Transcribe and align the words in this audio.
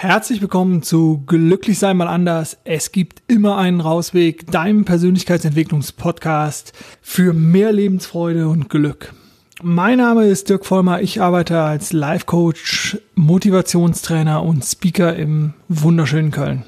Herzlich 0.00 0.40
willkommen 0.40 0.84
zu 0.84 1.24
Glücklich 1.26 1.80
sein 1.80 1.96
mal 1.96 2.06
anders. 2.06 2.56
Es 2.62 2.92
gibt 2.92 3.20
immer 3.26 3.58
einen 3.58 3.80
Rausweg, 3.80 4.48
deinem 4.48 4.84
Persönlichkeitsentwicklungspodcast 4.84 6.72
für 7.02 7.32
mehr 7.32 7.72
Lebensfreude 7.72 8.46
und 8.48 8.68
Glück. 8.68 9.12
Mein 9.60 9.98
Name 9.98 10.26
ist 10.26 10.50
Dirk 10.50 10.66
Vollmer. 10.66 11.02
Ich 11.02 11.20
arbeite 11.20 11.60
als 11.60 11.92
Life 11.92 12.26
Coach, 12.26 12.96
Motivationstrainer 13.16 14.44
und 14.44 14.64
Speaker 14.64 15.16
im 15.16 15.54
wunderschönen 15.66 16.30
Köln. 16.30 16.62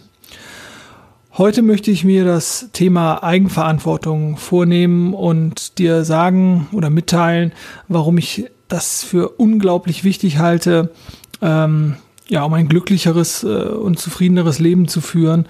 Heute 1.38 1.62
möchte 1.62 1.92
ich 1.92 2.02
mir 2.02 2.24
das 2.24 2.70
Thema 2.72 3.22
Eigenverantwortung 3.22 4.38
vornehmen 4.38 5.14
und 5.14 5.78
dir 5.78 6.02
sagen 6.02 6.66
oder 6.72 6.90
mitteilen, 6.90 7.52
warum 7.86 8.18
ich 8.18 8.46
das 8.66 9.04
für 9.04 9.28
unglaublich 9.28 10.02
wichtig 10.02 10.38
halte, 10.38 10.90
ähm, 11.40 11.94
ja, 12.30 12.44
um 12.44 12.54
ein 12.54 12.68
glücklicheres 12.68 13.42
äh, 13.42 13.48
und 13.48 13.98
zufriedeneres 13.98 14.60
Leben 14.60 14.86
zu 14.86 15.00
führen. 15.00 15.46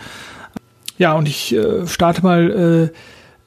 Ja, 0.97 1.13
und 1.13 1.29
ich 1.29 1.55
äh, 1.55 1.87
starte 1.87 2.23
mal 2.23 2.91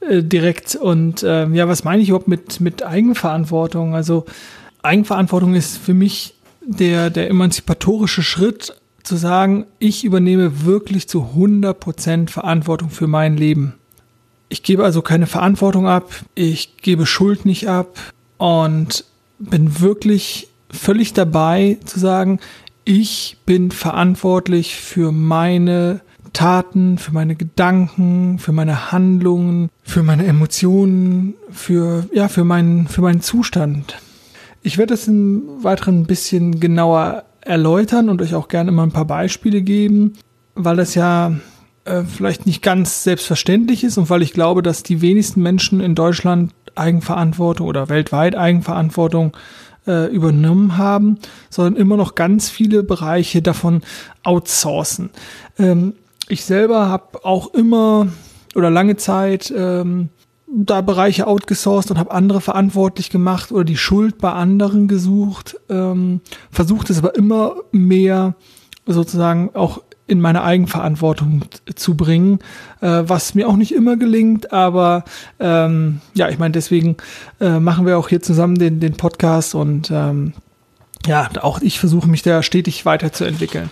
äh, 0.08 0.22
direkt 0.22 0.76
und 0.76 1.24
äh, 1.24 1.48
ja, 1.48 1.68
was 1.68 1.84
meine 1.84 2.02
ich 2.02 2.10
überhaupt 2.10 2.28
mit, 2.28 2.62
mit 2.62 2.84
Eigenverantwortung? 2.84 3.96
Also 3.96 4.26
Eigenverantwortung 4.84 5.56
ist 5.56 5.78
für 5.78 5.96
mich 5.96 6.36
der, 6.62 7.10
der 7.10 7.30
emanzipatorische 7.30 8.22
Schritt 8.22 8.76
zu 9.02 9.16
sagen, 9.16 9.66
ich 9.80 10.04
übernehme 10.04 10.66
wirklich 10.66 11.08
zu 11.10 11.24
100 11.24 11.80
Prozent 11.80 12.32
Verantwortung 12.32 12.92
für 12.92 13.08
mein 13.08 13.36
Leben. 13.36 13.74
Ich 14.48 14.62
gebe 14.62 14.84
also 14.84 15.02
keine 15.02 15.26
Verantwortung 15.26 15.88
ab, 15.88 16.12
ich 16.36 16.78
gebe 16.78 17.08
Schuld 17.08 17.46
nicht 17.46 17.68
ab 17.68 17.98
und 18.38 19.06
bin 19.40 19.80
wirklich 19.82 20.50
völlig 20.70 21.14
dabei 21.14 21.78
zu 21.86 22.00
sagen, 22.00 22.40
ich 22.86 23.38
bin 23.46 23.72
verantwortlich 23.72 24.76
für 24.76 25.12
meine 25.12 26.02
Taten, 26.34 26.98
für 26.98 27.14
meine 27.14 27.36
Gedanken, 27.36 28.40
für 28.40 28.52
meine 28.52 28.92
Handlungen, 28.92 29.70
für 29.84 30.04
meine 30.04 30.26
Emotionen, 30.26 31.36
für, 31.52 32.06
ja, 32.14 32.28
für 32.28 32.44
meinen, 32.44 32.88
für 32.88 33.02
meinen 33.02 33.22
Zustand. 33.22 34.00
Ich 34.64 34.78
werde 34.78 34.94
das 34.94 35.08
im 35.08 35.44
Weiteren 35.62 36.02
ein 36.02 36.06
bisschen 36.06 36.60
genauer 36.60 37.24
erläutern 37.42 38.10
und 38.10 38.22
euch 38.22 38.34
auch 38.36 38.48
gerne 38.48 38.72
mal 38.72 38.84
ein 38.84 38.92
paar 38.92 39.06
Beispiele 39.06 39.62
geben, 39.62 40.14
weil 40.56 40.78
das 40.78 40.96
ja 40.96 41.34
äh, 41.86 42.04
vielleicht 42.04 42.46
nicht 42.46 42.62
ganz 42.62 43.04
selbstverständlich 43.04 43.84
ist 43.84 43.98
und 43.98 44.10
weil 44.10 44.22
ich 44.22 44.34
glaube, 44.34 44.64
dass 44.64 44.84
die 44.84 45.02
wenigsten 45.02 45.42
Menschen 45.42 45.82
in 45.82 45.96
Deutschland 45.96 46.54
Eigenverantwortung 46.76 47.68
oder 47.68 47.90
weltweit 47.90 48.36
Eigenverantwortung 48.36 49.36
äh, 49.88 50.14
übernommen 50.14 50.78
haben, 50.78 51.18
sondern 51.50 51.76
immer 51.76 51.98
noch 51.98 52.16
ganz 52.16 52.50
viele 52.50 52.84
Bereiche 52.84 53.42
davon 53.42 53.82
outsourcen. 54.24 55.10
Ähm, 55.58 55.94
ich 56.28 56.46
selber 56.46 56.88
habe 56.88 57.26
auch 57.26 57.54
immer 57.54 58.08
oder 58.56 58.70
lange 58.70 58.98
Zeit 58.98 59.54
ähm, 59.56 60.10
da 60.48 60.82
Bereiche 60.82 61.28
outgesourced 61.28 61.92
und 61.92 61.98
habe 61.98 62.12
andere 62.12 62.40
verantwortlich 62.40 63.10
gemacht 63.10 63.52
oder 63.52 63.64
die 63.64 63.78
Schuld 63.78 64.20
bei 64.20 64.32
anderen 64.32 64.88
gesucht, 64.88 65.60
ähm, 65.70 66.22
versucht 66.52 66.90
es 66.90 67.00
aber 67.00 67.16
immer 67.16 67.56
mehr 67.72 68.36
sozusagen 68.86 69.52
auch 69.56 69.82
in 70.14 70.22
meine 70.22 70.44
Eigenverantwortung 70.44 71.46
zu 71.76 71.98
bringen, 71.98 72.40
äh, 72.82 73.02
was 73.06 73.34
mir 73.34 73.50
auch 73.50 73.58
nicht 73.58 73.74
immer 73.74 73.98
gelingt, 73.98 74.54
aber 74.54 75.04
ähm, 75.40 76.02
ja, 76.14 76.30
ich 76.30 76.38
meine, 76.38 76.52
deswegen 76.52 76.98
äh, 77.42 77.60
machen 77.60 77.88
wir 77.88 77.98
auch 77.98 78.08
hier 78.08 78.22
zusammen 78.22 78.56
den, 78.56 78.80
den 78.80 78.94
Podcast 78.94 79.56
und 79.56 79.92
ähm, 79.92 80.34
ja, 81.08 81.28
auch 81.42 81.62
ich 81.62 81.80
versuche 81.80 82.08
mich 82.08 82.22
da 82.22 82.44
stetig 82.44 82.86
weiterzuentwickeln. 82.86 83.72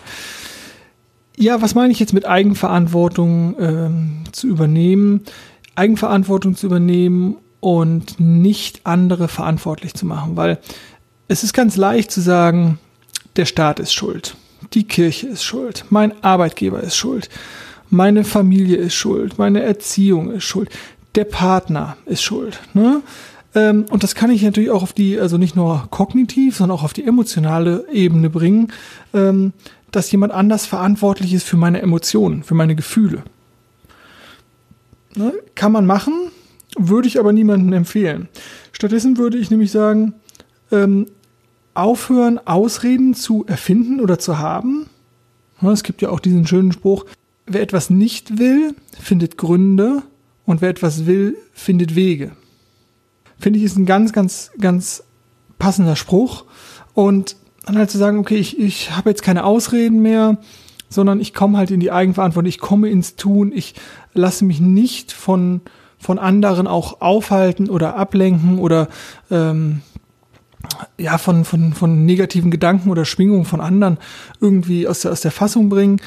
Ja, 1.38 1.62
was 1.62 1.76
meine 1.76 1.94
ich 1.94 2.00
jetzt 2.00 2.14
mit 2.14 2.28
Eigenverantwortung 2.28 3.56
ähm, 3.60 4.24
zu 4.32 4.48
übernehmen? 4.48 5.22
Eigenverantwortung 5.76 6.56
zu 6.56 6.66
übernehmen 6.66 7.38
und 7.60 8.20
nicht 8.20 8.82
andere 8.84 9.28
verantwortlich 9.28 9.94
zu 9.94 10.08
machen, 10.08 10.36
weil 10.36 10.58
es 11.28 11.44
ist 11.44 11.54
ganz 11.54 11.78
leicht 11.78 12.12
zu 12.12 12.20
sagen, 12.20 12.80
der 13.36 13.46
Staat 13.46 13.80
ist 13.80 13.94
schuld 13.94 14.36
die 14.74 14.84
Kirche 14.84 15.28
ist 15.28 15.44
schuld, 15.44 15.86
mein 15.90 16.24
Arbeitgeber 16.24 16.82
ist 16.82 16.96
schuld, 16.96 17.30
meine 17.90 18.24
Familie 18.24 18.78
ist 18.78 18.96
schuld, 18.96 19.38
meine 19.38 19.62
Erziehung 19.62 20.32
ist 20.32 20.46
schuld, 20.46 20.70
der 21.16 21.26
Partner 21.26 21.98
ist 22.06 22.22
schuld. 22.24 22.60
Ne? 22.74 23.02
Ähm, 23.54 23.86
und 23.90 24.04
das 24.04 24.16
kann 24.16 24.32
ich 24.32 24.44
natürlich 24.44 24.72
auch 24.72 24.84
auf 24.84 24.94
die, 24.94 25.20
also 25.20 25.38
nicht 25.38 25.56
nur 25.56 25.88
kognitiv, 25.90 26.56
sondern 26.56 26.78
auch 26.78 26.84
auf 26.84 26.94
die 26.94 27.04
emotionale 27.04 27.86
Ebene 27.92 28.30
bringen, 28.30 28.72
ähm, 29.14 29.54
dass 29.92 30.12
jemand 30.12 30.32
anders 30.32 30.66
verantwortlich 30.66 31.34
ist 31.34 31.48
für 31.48 31.58
meine 31.58 31.82
Emotionen, 31.82 32.44
für 32.44 32.56
meine 32.56 32.76
Gefühle. 32.76 33.24
Ne? 35.16 35.34
Kann 35.56 35.74
man 35.74 35.86
machen, 35.86 36.14
würde 36.78 37.10
ich 37.10 37.20
aber 37.20 37.34
niemandem 37.34 37.74
empfehlen. 37.74 38.30
Stattdessen 38.72 39.18
würde 39.18 39.38
ich 39.38 39.52
nämlich 39.52 39.72
sagen, 39.72 40.14
ähm, 40.72 41.08
aufhören, 41.74 42.40
Ausreden 42.46 43.14
zu 43.14 43.46
erfinden 43.48 44.00
oder 44.00 44.20
zu 44.20 44.40
haben. 44.40 44.88
Es 45.62 45.84
gibt 45.84 46.02
ja 46.02 46.10
auch 46.10 46.20
diesen 46.20 46.48
schönen 46.48 46.72
Spruch, 46.72 47.06
wer 47.46 47.62
etwas 47.62 47.90
nicht 47.90 48.40
will, 48.40 48.76
findet 49.00 49.38
Gründe 49.38 50.02
und 50.46 50.62
wer 50.62 50.70
etwas 50.70 51.06
will, 51.06 51.38
findet 51.54 51.96
Wege. 51.96 52.32
Finde 53.40 53.60
ich 53.60 53.66
ist 53.66 53.78
ein 53.78 53.86
ganz, 53.86 54.14
ganz, 54.14 54.52
ganz 54.60 55.04
passender 55.60 55.96
Spruch. 55.96 56.46
Und 56.94 57.36
dann 57.66 57.78
halt 57.78 57.92
zu 57.92 57.98
sagen, 57.98 58.18
okay, 58.20 58.36
ich, 58.36 58.60
ich 58.60 58.92
habe 58.92 59.10
jetzt 59.10 59.24
keine 59.24 59.44
Ausreden 59.44 60.02
mehr, 60.02 60.38
sondern 60.90 61.20
ich 61.20 61.34
komme 61.34 61.58
halt 61.58 61.72
in 61.72 61.80
die 61.80 61.92
Eigenverantwortung, 61.92 62.50
ich 62.50 62.60
komme 62.60 62.90
ins 62.90 63.16
Tun, 63.16 63.52
ich 63.54 63.76
lasse 64.14 64.44
mich 64.44 64.60
nicht 64.60 65.12
von, 65.12 65.62
von 65.98 66.20
anderen 66.20 66.68
auch 66.68 67.02
aufhalten 67.02 67.70
oder 67.70 67.96
ablenken 67.96 68.60
oder 68.60 68.90
ähm, 69.30 69.82
ja, 70.98 71.18
von, 71.18 71.46
von, 71.46 71.74
von 71.74 72.06
negativen 72.06 72.52
Gedanken 72.52 72.90
oder 72.90 73.06
Schwingungen 73.06 73.46
von 73.46 73.62
anderen 73.62 73.98
irgendwie 74.40 74.88
aus 74.88 75.02
der, 75.02 75.12
aus 75.12 75.22
der 75.22 75.32
Fassung 75.32 75.70
bringen. 75.70 76.00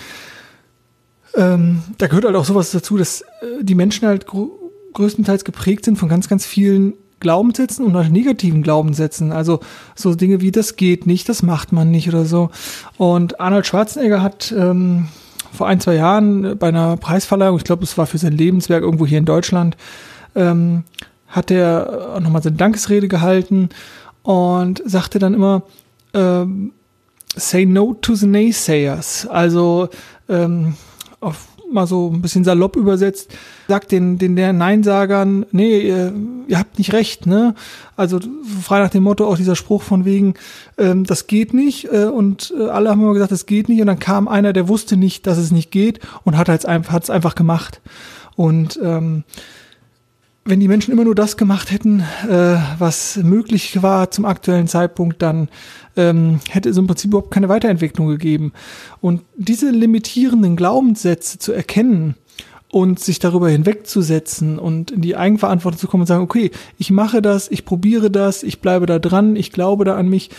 Ähm, 1.34 1.82
da 1.98 2.06
gehört 2.06 2.24
halt 2.24 2.36
auch 2.36 2.44
sowas 2.44 2.70
dazu, 2.70 2.96
dass 2.96 3.22
äh, 3.22 3.62
die 3.62 3.74
Menschen 3.74 4.06
halt 4.06 4.26
gr 4.26 4.48
größtenteils 4.92 5.44
geprägt 5.44 5.84
sind 5.84 5.96
von 5.96 6.08
ganz, 6.08 6.28
ganz 6.28 6.46
vielen 6.46 6.92
Glaubenssätzen 7.18 7.84
und 7.84 7.96
auch 7.96 8.06
negativen 8.06 8.62
Glaubenssätzen. 8.62 9.32
Also 9.32 9.58
so 9.96 10.14
Dinge 10.14 10.40
wie 10.40 10.52
das 10.52 10.76
geht 10.76 11.04
nicht, 11.04 11.28
das 11.28 11.42
macht 11.42 11.72
man 11.72 11.90
nicht 11.90 12.06
oder 12.08 12.24
so. 12.24 12.50
Und 12.96 13.40
Arnold 13.40 13.66
Schwarzenegger 13.66 14.22
hat 14.22 14.54
ähm, 14.56 15.08
vor 15.52 15.66
ein, 15.66 15.80
zwei 15.80 15.94
Jahren 15.94 16.56
bei 16.58 16.68
einer 16.68 16.96
Preisverleihung, 16.96 17.56
ich 17.56 17.64
glaube, 17.64 17.82
es 17.82 17.98
war 17.98 18.06
für 18.06 18.18
sein 18.18 18.34
Lebenswerk 18.34 18.84
irgendwo 18.84 19.04
hier 19.04 19.18
in 19.18 19.24
Deutschland, 19.24 19.76
ähm, 20.36 20.84
hat 21.26 21.50
er 21.50 22.20
nochmal 22.20 22.42
seine 22.42 22.56
Dankesrede 22.56 23.08
gehalten 23.08 23.70
und 24.24 24.82
sagte 24.84 25.20
dann 25.20 25.34
immer, 25.34 25.62
ähm, 26.12 26.72
say 27.36 27.64
no 27.64 27.94
to 27.94 28.16
the 28.16 28.26
naysayers. 28.26 29.28
Also 29.28 29.88
ähm, 30.28 30.74
auf 31.20 31.48
mal 31.74 31.86
so 31.86 32.10
ein 32.10 32.22
bisschen 32.22 32.44
salopp 32.44 32.76
übersetzt, 32.76 33.30
sagt 33.68 33.92
den, 33.92 34.16
den 34.16 34.36
der 34.36 34.52
Neinsagern, 34.52 35.44
nee, 35.50 35.80
ihr, 35.80 36.14
ihr 36.46 36.58
habt 36.58 36.78
nicht 36.78 36.92
recht, 36.92 37.26
ne? 37.26 37.54
Also 37.96 38.20
frei 38.62 38.78
nach 38.78 38.90
dem 38.90 39.02
Motto 39.02 39.26
auch 39.26 39.36
dieser 39.36 39.56
Spruch 39.56 39.82
von 39.82 40.04
wegen, 40.04 40.34
ähm, 40.78 41.04
das 41.04 41.26
geht 41.26 41.52
nicht 41.52 41.92
äh, 41.92 42.04
und 42.04 42.54
äh, 42.56 42.68
alle 42.68 42.90
haben 42.90 43.02
immer 43.02 43.12
gesagt, 43.12 43.32
das 43.32 43.46
geht 43.46 43.68
nicht 43.68 43.80
und 43.80 43.88
dann 43.88 43.98
kam 43.98 44.28
einer, 44.28 44.52
der 44.52 44.68
wusste 44.68 44.96
nicht, 44.96 45.26
dass 45.26 45.36
es 45.36 45.50
nicht 45.50 45.70
geht 45.70 46.00
und 46.24 46.36
hat 46.38 46.48
es 46.48 46.64
einfach, 46.64 46.92
hat's 46.92 47.10
einfach 47.10 47.34
gemacht. 47.34 47.80
Und 48.36 48.78
ähm, 48.82 49.24
wenn 50.44 50.60
die 50.60 50.68
Menschen 50.68 50.92
immer 50.92 51.04
nur 51.04 51.14
das 51.14 51.36
gemacht 51.36 51.70
hätten, 51.70 52.00
äh, 52.28 52.56
was 52.78 53.16
möglich 53.16 53.82
war 53.82 54.10
zum 54.10 54.26
aktuellen 54.26 54.68
Zeitpunkt, 54.68 55.22
dann 55.22 55.48
ähm, 55.96 56.40
hätte 56.50 56.68
es 56.68 56.76
im 56.76 56.86
Prinzip 56.86 57.08
überhaupt 57.08 57.30
keine 57.30 57.48
Weiterentwicklung 57.48 58.08
gegeben. 58.08 58.52
Und 59.00 59.22
diese 59.36 59.70
limitierenden 59.70 60.56
Glaubenssätze 60.56 61.38
zu 61.38 61.52
erkennen 61.52 62.14
und 62.70 63.00
sich 63.00 63.20
darüber 63.20 63.48
hinwegzusetzen 63.48 64.58
und 64.58 64.90
in 64.90 65.00
die 65.00 65.16
Eigenverantwortung 65.16 65.78
zu 65.78 65.86
kommen 65.86 66.02
und 66.02 66.08
sagen, 66.08 66.24
okay, 66.24 66.50
ich 66.76 66.90
mache 66.90 67.22
das, 67.22 67.50
ich 67.50 67.64
probiere 67.64 68.10
das, 68.10 68.42
ich 68.42 68.60
bleibe 68.60 68.84
da 68.84 68.98
dran, 68.98 69.36
ich 69.36 69.50
glaube 69.50 69.84
da 69.84 69.96
an 69.96 70.08
mich. 70.08 70.30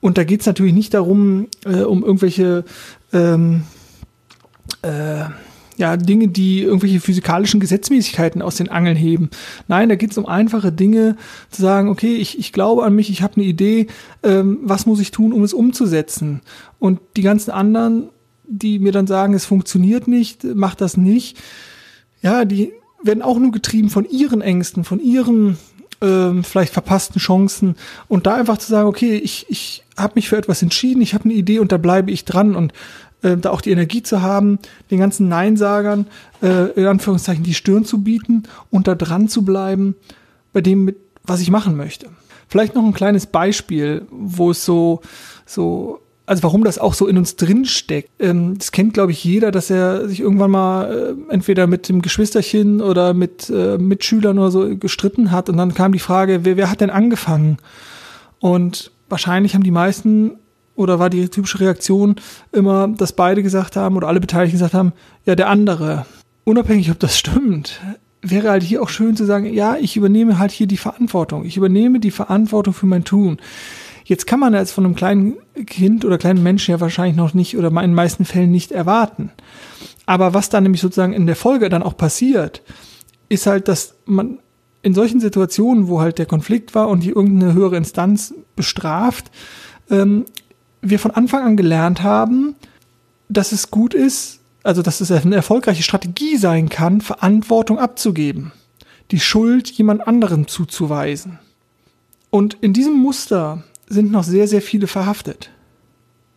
Und 0.00 0.18
da 0.18 0.24
geht 0.24 0.40
es 0.40 0.46
natürlich 0.46 0.74
nicht 0.74 0.94
darum, 0.94 1.48
äh, 1.64 1.82
um 1.82 2.02
irgendwelche 2.02 2.64
ähm, 3.12 3.64
äh, 4.82 5.24
ja, 5.76 5.96
Dinge, 5.96 6.28
die 6.28 6.62
irgendwelche 6.62 7.00
physikalischen 7.00 7.60
Gesetzmäßigkeiten 7.60 8.42
aus 8.42 8.56
den 8.56 8.68
Angeln 8.68 8.96
heben. 8.96 9.30
Nein, 9.68 9.88
da 9.88 9.96
geht 9.96 10.12
es 10.12 10.18
um 10.18 10.26
einfache 10.26 10.72
Dinge, 10.72 11.16
zu 11.50 11.62
sagen, 11.62 11.88
okay, 11.88 12.14
ich, 12.14 12.38
ich 12.38 12.52
glaube 12.52 12.84
an 12.84 12.94
mich, 12.94 13.10
ich 13.10 13.22
habe 13.22 13.36
eine 13.36 13.44
Idee, 13.44 13.88
ähm, 14.22 14.58
was 14.62 14.86
muss 14.86 15.00
ich 15.00 15.10
tun, 15.10 15.32
um 15.32 15.42
es 15.42 15.54
umzusetzen? 15.54 16.40
Und 16.78 17.00
die 17.16 17.22
ganzen 17.22 17.50
anderen, 17.50 18.08
die 18.46 18.78
mir 18.78 18.92
dann 18.92 19.06
sagen, 19.06 19.34
es 19.34 19.46
funktioniert 19.46 20.06
nicht, 20.06 20.44
mach 20.44 20.74
das 20.74 20.96
nicht, 20.96 21.38
ja, 22.22 22.44
die 22.44 22.72
werden 23.02 23.22
auch 23.22 23.38
nur 23.38 23.52
getrieben 23.52 23.90
von 23.90 24.08
ihren 24.08 24.40
Ängsten, 24.40 24.84
von 24.84 25.00
ihren 25.00 25.58
ähm, 26.00 26.44
vielleicht 26.44 26.72
verpassten 26.72 27.20
Chancen 27.20 27.76
und 28.08 28.26
da 28.26 28.34
einfach 28.34 28.58
zu 28.58 28.68
sagen, 28.70 28.88
okay, 28.88 29.16
ich, 29.16 29.46
ich 29.48 29.84
habe 29.96 30.14
mich 30.16 30.28
für 30.28 30.36
etwas 30.36 30.62
entschieden, 30.62 31.02
ich 31.02 31.14
habe 31.14 31.24
eine 31.24 31.34
Idee 31.34 31.58
und 31.58 31.72
da 31.72 31.78
bleibe 31.78 32.10
ich 32.10 32.24
dran 32.24 32.56
und 32.56 32.72
äh, 33.24 33.36
da 33.36 33.50
auch 33.50 33.60
die 33.60 33.70
Energie 33.70 34.02
zu 34.02 34.22
haben, 34.22 34.58
den 34.90 34.98
ganzen 34.98 35.28
Neinsagern 35.28 36.06
äh, 36.42 36.70
in 36.72 36.86
Anführungszeichen 36.86 37.42
die 37.42 37.54
Stirn 37.54 37.84
zu 37.84 38.04
bieten 38.04 38.44
und 38.70 38.86
da 38.86 38.94
dran 38.94 39.28
zu 39.28 39.44
bleiben 39.44 39.96
bei 40.52 40.60
dem, 40.60 40.84
mit, 40.84 40.96
was 41.24 41.40
ich 41.40 41.50
machen 41.50 41.76
möchte. 41.76 42.08
Vielleicht 42.48 42.74
noch 42.74 42.84
ein 42.84 42.92
kleines 42.92 43.26
Beispiel, 43.26 44.06
wo 44.10 44.50
es 44.50 44.64
so, 44.64 45.00
so, 45.46 46.00
also 46.26 46.42
warum 46.42 46.64
das 46.64 46.78
auch 46.78 46.94
so 46.94 47.06
in 47.06 47.18
uns 47.18 47.36
drin 47.36 47.64
steckt. 47.64 48.10
Ähm, 48.18 48.56
das 48.58 48.70
kennt, 48.70 48.94
glaube 48.94 49.12
ich, 49.12 49.24
jeder, 49.24 49.50
dass 49.50 49.70
er 49.70 50.06
sich 50.08 50.20
irgendwann 50.20 50.50
mal 50.50 51.16
äh, 51.28 51.32
entweder 51.32 51.66
mit 51.66 51.88
dem 51.88 52.02
Geschwisterchen 52.02 52.80
oder 52.80 53.14
mit 53.14 53.50
äh, 53.50 53.78
Mitschülern 53.78 54.38
oder 54.38 54.50
so 54.50 54.76
gestritten 54.76 55.30
hat 55.30 55.48
und 55.48 55.56
dann 55.56 55.74
kam 55.74 55.92
die 55.92 55.98
Frage, 55.98 56.44
wer, 56.44 56.56
wer 56.56 56.70
hat 56.70 56.80
denn 56.80 56.90
angefangen? 56.90 57.56
Und 58.38 58.92
wahrscheinlich 59.08 59.54
haben 59.54 59.64
die 59.64 59.70
meisten 59.70 60.32
oder 60.76 60.98
war 60.98 61.10
die 61.10 61.28
typische 61.28 61.60
Reaktion 61.60 62.16
immer, 62.52 62.88
dass 62.88 63.12
beide 63.12 63.42
gesagt 63.42 63.76
haben 63.76 63.96
oder 63.96 64.08
alle 64.08 64.20
Beteiligten 64.20 64.58
gesagt 64.58 64.74
haben, 64.74 64.92
ja, 65.24 65.34
der 65.34 65.48
andere. 65.48 66.06
Unabhängig, 66.44 66.90
ob 66.90 66.98
das 66.98 67.16
stimmt, 67.16 67.80
wäre 68.20 68.50
halt 68.50 68.62
hier 68.62 68.82
auch 68.82 68.88
schön 68.88 69.16
zu 69.16 69.24
sagen, 69.24 69.52
ja, 69.52 69.76
ich 69.76 69.96
übernehme 69.96 70.38
halt 70.38 70.50
hier 70.50 70.66
die 70.66 70.76
Verantwortung. 70.76 71.44
Ich 71.44 71.56
übernehme 71.56 72.00
die 72.00 72.10
Verantwortung 72.10 72.74
für 72.74 72.86
mein 72.86 73.04
Tun. 73.04 73.38
Jetzt 74.04 74.26
kann 74.26 74.40
man 74.40 74.54
als 74.54 74.72
von 74.72 74.84
einem 74.84 74.94
kleinen 74.94 75.34
Kind 75.66 76.04
oder 76.04 76.18
kleinen 76.18 76.42
Menschen 76.42 76.72
ja 76.72 76.80
wahrscheinlich 76.80 77.16
noch 77.16 77.32
nicht 77.32 77.56
oder 77.56 77.68
in 77.68 77.74
den 77.74 77.94
meisten 77.94 78.24
Fällen 78.24 78.50
nicht 78.50 78.72
erwarten. 78.72 79.30
Aber 80.06 80.34
was 80.34 80.50
dann 80.50 80.64
nämlich 80.64 80.82
sozusagen 80.82 81.14
in 81.14 81.26
der 81.26 81.36
Folge 81.36 81.70
dann 81.70 81.82
auch 81.82 81.96
passiert, 81.96 82.62
ist 83.30 83.46
halt, 83.46 83.68
dass 83.68 83.94
man 84.04 84.38
in 84.82 84.92
solchen 84.92 85.20
Situationen, 85.20 85.88
wo 85.88 86.00
halt 86.00 86.18
der 86.18 86.26
Konflikt 86.26 86.74
war 86.74 86.88
und 86.88 87.02
die 87.02 87.10
irgendeine 87.10 87.54
höhere 87.54 87.78
Instanz 87.78 88.34
bestraft, 88.54 89.30
ähm, 89.90 90.26
wir 90.84 90.98
von 90.98 91.10
Anfang 91.10 91.42
an 91.42 91.56
gelernt 91.56 92.02
haben, 92.02 92.54
dass 93.28 93.52
es 93.52 93.70
gut 93.70 93.94
ist, 93.94 94.40
also 94.62 94.82
dass 94.82 95.00
es 95.00 95.10
eine 95.10 95.36
erfolgreiche 95.36 95.82
Strategie 95.82 96.36
sein 96.36 96.68
kann, 96.68 97.00
Verantwortung 97.00 97.78
abzugeben, 97.78 98.52
die 99.10 99.20
Schuld 99.20 99.70
jemand 99.70 100.06
anderem 100.06 100.46
zuzuweisen. 100.46 101.38
Und 102.30 102.54
in 102.60 102.72
diesem 102.72 102.94
Muster 102.94 103.62
sind 103.86 104.10
noch 104.10 104.24
sehr, 104.24 104.48
sehr 104.48 104.62
viele 104.62 104.86
verhaftet. 104.86 105.50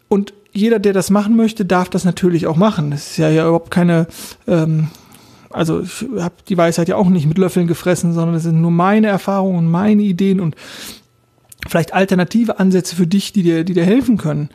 Und 0.10 0.34
jeder, 0.52 0.80
der 0.80 0.94
das 0.94 1.10
machen 1.10 1.36
möchte, 1.36 1.66
darf 1.66 1.90
das 1.90 2.04
natürlich 2.04 2.48
auch 2.48 2.56
machen. 2.56 2.92
Das 2.92 3.12
ist 3.12 3.18
ja, 3.18 3.30
ja 3.30 3.44
überhaupt 3.44 3.72
keine, 3.72 4.08
ähm, 4.48 4.88
also 5.50 5.82
ich 5.82 6.06
habe 6.20 6.36
die 6.48 6.58
Weisheit 6.58 6.88
ja 6.88 6.96
auch 6.96 7.10
nicht 7.10 7.28
mit 7.28 7.38
Löffeln 7.38 7.68
gefressen, 7.68 8.14
sondern 8.14 8.36
es 8.36 8.44
sind 8.44 8.62
nur 8.62 8.72
meine 8.72 9.08
Erfahrungen 9.08 9.60
und 9.60 9.72
meine 9.72 10.02
Ideen 10.02 10.40
und 10.40 10.56
vielleicht 11.68 11.94
alternative 11.94 12.60
Ansätze 12.60 12.96
für 12.96 13.08
dich, 13.08 13.34
die 13.34 13.44
dir, 13.44 13.64
die 13.64 13.74
dir 13.74 13.86
helfen 13.86 14.18
können. 14.18 14.50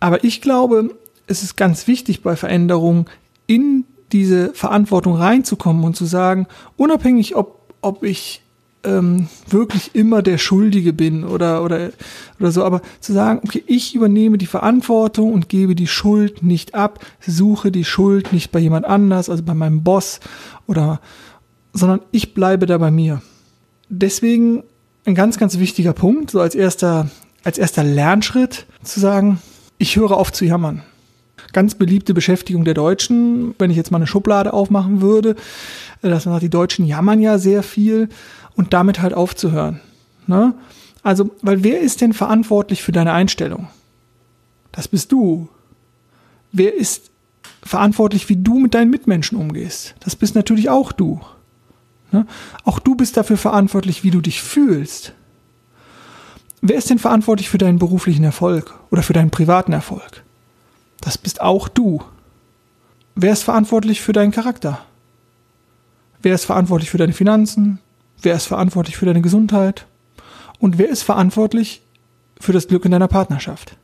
Aber 0.00 0.24
ich 0.24 0.40
glaube, 0.40 0.96
es 1.26 1.42
ist 1.42 1.56
ganz 1.56 1.86
wichtig 1.86 2.22
bei 2.22 2.36
Veränderungen 2.36 3.06
in 3.46 3.84
diese 4.12 4.52
Verantwortung 4.54 5.16
reinzukommen 5.16 5.84
und 5.84 5.96
zu 5.96 6.04
sagen, 6.04 6.46
unabhängig 6.76 7.36
ob, 7.36 7.74
ob 7.80 8.04
ich 8.04 8.42
ähm, 8.84 9.28
wirklich 9.48 9.94
immer 9.94 10.22
der 10.22 10.38
Schuldige 10.38 10.92
bin 10.92 11.24
oder, 11.24 11.64
oder, 11.64 11.90
oder 12.38 12.52
so, 12.52 12.64
aber 12.64 12.82
zu 13.00 13.12
sagen, 13.12 13.40
okay, 13.44 13.64
ich 13.66 13.94
übernehme 13.94 14.38
die 14.38 14.46
Verantwortung 14.46 15.32
und 15.32 15.48
gebe 15.48 15.74
die 15.74 15.86
Schuld 15.86 16.42
nicht 16.42 16.74
ab, 16.74 17.04
suche 17.26 17.72
die 17.72 17.84
Schuld 17.84 18.32
nicht 18.32 18.52
bei 18.52 18.58
jemand 18.58 18.84
anders, 18.84 19.30
also 19.30 19.42
bei 19.42 19.54
meinem 19.54 19.82
Boss 19.82 20.20
oder, 20.66 21.00
sondern 21.72 22.00
ich 22.12 22.34
bleibe 22.34 22.66
da 22.66 22.78
bei 22.78 22.90
mir. 22.90 23.22
Deswegen 23.88 24.64
ein 25.04 25.14
ganz, 25.14 25.38
ganz 25.38 25.58
wichtiger 25.58 25.92
Punkt, 25.92 26.30
so 26.30 26.40
als 26.40 26.54
erster, 26.54 27.10
als 27.42 27.58
erster 27.58 27.84
Lernschritt 27.84 28.66
zu 28.82 29.00
sagen, 29.00 29.40
ich 29.78 29.96
höre 29.96 30.12
auf 30.12 30.32
zu 30.32 30.44
jammern. 30.44 30.82
Ganz 31.52 31.74
beliebte 31.74 32.14
Beschäftigung 32.14 32.64
der 32.64 32.74
Deutschen, 32.74 33.54
wenn 33.58 33.70
ich 33.70 33.76
jetzt 33.76 33.90
mal 33.90 33.98
eine 33.98 34.06
Schublade 34.06 34.52
aufmachen 34.52 35.00
würde, 35.00 35.36
dass 36.00 36.26
man 36.26 36.34
sagt, 36.34 36.42
die 36.42 36.50
Deutschen 36.50 36.86
jammern 36.86 37.20
ja 37.20 37.38
sehr 37.38 37.62
viel 37.62 38.08
und 38.56 38.72
damit 38.72 39.00
halt 39.00 39.14
aufzuhören. 39.14 39.80
Ne? 40.26 40.54
Also, 41.02 41.30
weil 41.42 41.62
wer 41.62 41.80
ist 41.80 42.00
denn 42.00 42.12
verantwortlich 42.12 42.82
für 42.82 42.92
deine 42.92 43.12
Einstellung? 43.12 43.68
Das 44.72 44.88
bist 44.88 45.12
du. 45.12 45.48
Wer 46.50 46.74
ist 46.74 47.10
verantwortlich, 47.62 48.28
wie 48.28 48.36
du 48.36 48.58
mit 48.58 48.74
deinen 48.74 48.90
Mitmenschen 48.90 49.38
umgehst? 49.38 49.94
Das 50.00 50.16
bist 50.16 50.34
natürlich 50.34 50.70
auch 50.70 50.92
du. 50.92 51.20
Ne? 52.14 52.26
Auch 52.64 52.78
du 52.78 52.94
bist 52.94 53.16
dafür 53.16 53.36
verantwortlich, 53.36 54.04
wie 54.04 54.12
du 54.12 54.20
dich 54.20 54.40
fühlst. 54.40 55.12
Wer 56.62 56.76
ist 56.76 56.88
denn 56.88 57.00
verantwortlich 57.00 57.50
für 57.50 57.58
deinen 57.58 57.78
beruflichen 57.78 58.24
Erfolg 58.24 58.72
oder 58.90 59.02
für 59.02 59.12
deinen 59.12 59.30
privaten 59.30 59.72
Erfolg? 59.72 60.22
Das 61.00 61.18
bist 61.18 61.42
auch 61.42 61.68
du. 61.68 62.02
Wer 63.16 63.32
ist 63.32 63.42
verantwortlich 63.42 64.00
für 64.00 64.12
deinen 64.12 64.30
Charakter? 64.30 64.80
Wer 66.22 66.34
ist 66.34 66.46
verantwortlich 66.46 66.88
für 66.88 66.98
deine 66.98 67.12
Finanzen? 67.12 67.80
Wer 68.22 68.34
ist 68.34 68.46
verantwortlich 68.46 68.96
für 68.96 69.06
deine 69.06 69.20
Gesundheit? 69.20 69.86
Und 70.58 70.78
wer 70.78 70.88
ist 70.88 71.02
verantwortlich 71.02 71.82
für 72.40 72.52
das 72.52 72.68
Glück 72.68 72.84
in 72.84 72.92
deiner 72.92 73.08
Partnerschaft? 73.08 73.76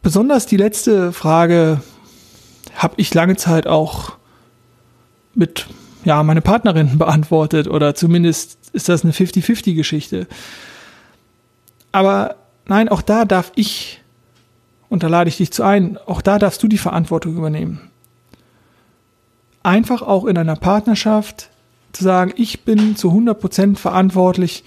Besonders 0.00 0.46
die 0.46 0.56
letzte 0.56 1.12
Frage 1.12 1.82
habe 2.76 2.94
ich 2.98 3.12
lange 3.12 3.36
Zeit 3.36 3.66
auch 3.66 4.16
mit 5.34 5.66
ja, 6.06 6.22
meine 6.22 6.40
Partnerin 6.40 6.96
beantwortet 6.98 7.68
oder 7.68 7.94
zumindest 7.94 8.58
ist 8.72 8.88
das 8.88 9.04
eine 9.04 9.12
50-50-Geschichte. 9.12 10.26
Aber 11.92 12.36
nein, 12.66 12.88
auch 12.88 13.02
da 13.02 13.24
darf 13.24 13.52
ich, 13.56 14.00
und 14.88 15.02
da 15.02 15.08
lade 15.08 15.28
ich 15.28 15.36
dich 15.36 15.50
zu 15.50 15.64
ein, 15.64 15.98
auch 16.06 16.22
da 16.22 16.38
darfst 16.38 16.62
du 16.62 16.68
die 16.68 16.78
Verantwortung 16.78 17.36
übernehmen. 17.36 17.80
Einfach 19.62 20.00
auch 20.00 20.26
in 20.26 20.38
einer 20.38 20.56
Partnerschaft 20.56 21.50
zu 21.92 22.04
sagen, 22.04 22.32
ich 22.36 22.64
bin 22.64 22.94
zu 22.94 23.10
100% 23.10 23.76
verantwortlich 23.76 24.62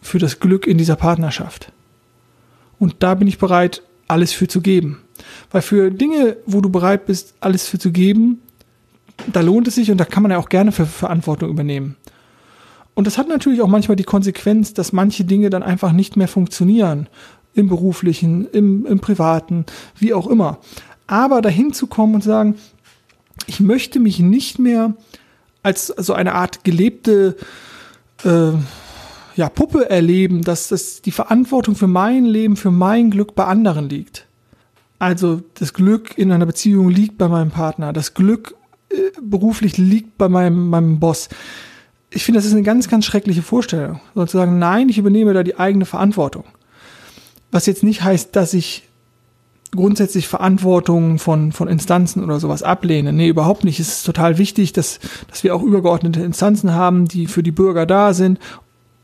für 0.00 0.18
das 0.18 0.40
Glück 0.40 0.66
in 0.66 0.78
dieser 0.78 0.96
Partnerschaft. 0.96 1.72
Und 2.78 2.96
da 3.00 3.14
bin 3.14 3.28
ich 3.28 3.36
bereit, 3.36 3.82
alles 4.08 4.32
für 4.32 4.48
zu 4.48 4.62
geben. 4.62 5.02
Weil 5.50 5.60
für 5.60 5.90
Dinge, 5.90 6.38
wo 6.46 6.62
du 6.62 6.70
bereit 6.70 7.04
bist, 7.04 7.34
alles 7.40 7.68
für 7.68 7.78
zu 7.78 7.92
geben, 7.92 8.40
da 9.32 9.40
lohnt 9.40 9.68
es 9.68 9.74
sich 9.74 9.90
und 9.90 9.98
da 9.98 10.04
kann 10.04 10.22
man 10.22 10.32
ja 10.32 10.38
auch 10.38 10.48
gerne 10.48 10.72
für 10.72 10.86
Verantwortung 10.86 11.50
übernehmen. 11.50 11.96
Und 12.94 13.06
das 13.06 13.18
hat 13.18 13.28
natürlich 13.28 13.62
auch 13.62 13.68
manchmal 13.68 13.96
die 13.96 14.04
Konsequenz, 14.04 14.74
dass 14.74 14.92
manche 14.92 15.24
Dinge 15.24 15.50
dann 15.50 15.62
einfach 15.62 15.92
nicht 15.92 16.16
mehr 16.16 16.28
funktionieren. 16.28 17.08
Im 17.52 17.68
beruflichen, 17.68 18.46
im, 18.50 18.86
im 18.86 19.00
privaten, 19.00 19.66
wie 19.98 20.14
auch 20.14 20.26
immer. 20.26 20.58
Aber 21.06 21.42
dahin 21.42 21.72
zu 21.72 21.88
kommen 21.88 22.14
und 22.14 22.22
sagen, 22.22 22.54
ich 23.46 23.58
möchte 23.58 23.98
mich 23.98 24.20
nicht 24.20 24.58
mehr 24.58 24.94
als 25.62 25.88
so 25.88 26.12
eine 26.12 26.34
Art 26.34 26.62
gelebte 26.62 27.36
äh, 28.24 28.52
ja, 29.34 29.48
Puppe 29.48 29.90
erleben, 29.90 30.42
dass 30.42 30.68
das 30.68 31.02
die 31.02 31.10
Verantwortung 31.10 31.74
für 31.74 31.86
mein 31.86 32.24
Leben, 32.24 32.56
für 32.56 32.70
mein 32.70 33.10
Glück 33.10 33.34
bei 33.34 33.44
anderen 33.44 33.88
liegt. 33.88 34.26
Also 34.98 35.42
das 35.54 35.72
Glück 35.72 36.16
in 36.18 36.30
einer 36.30 36.46
Beziehung 36.46 36.90
liegt 36.90 37.16
bei 37.18 37.28
meinem 37.28 37.50
Partner, 37.50 37.92
das 37.92 38.14
Glück 38.14 38.54
beruflich 39.22 39.78
liegt 39.78 40.18
bei 40.18 40.28
meinem, 40.28 40.68
meinem 40.68 41.00
Boss. 41.00 41.28
Ich 42.10 42.24
finde, 42.24 42.38
das 42.38 42.46
ist 42.46 42.52
eine 42.52 42.62
ganz, 42.62 42.88
ganz 42.88 43.04
schreckliche 43.04 43.42
Vorstellung. 43.42 44.00
Sozusagen, 44.14 44.58
nein, 44.58 44.88
ich 44.88 44.98
übernehme 44.98 45.32
da 45.32 45.42
die 45.42 45.58
eigene 45.58 45.84
Verantwortung. 45.84 46.44
Was 47.50 47.66
jetzt 47.66 47.82
nicht 47.82 48.02
heißt, 48.02 48.34
dass 48.34 48.54
ich 48.54 48.88
grundsätzlich 49.72 50.26
Verantwortung 50.26 51.18
von, 51.18 51.52
von 51.52 51.68
Instanzen 51.68 52.24
oder 52.24 52.40
sowas 52.40 52.64
ablehne. 52.64 53.12
Nee, 53.12 53.28
überhaupt 53.28 53.62
nicht. 53.62 53.78
Es 53.78 53.88
ist 53.88 54.04
total 54.04 54.38
wichtig, 54.38 54.72
dass, 54.72 54.98
dass 55.28 55.44
wir 55.44 55.54
auch 55.54 55.62
übergeordnete 55.62 56.22
Instanzen 56.22 56.72
haben, 56.72 57.06
die 57.06 57.26
für 57.28 57.44
die 57.44 57.52
Bürger 57.52 57.86
da 57.86 58.12
sind. 58.12 58.40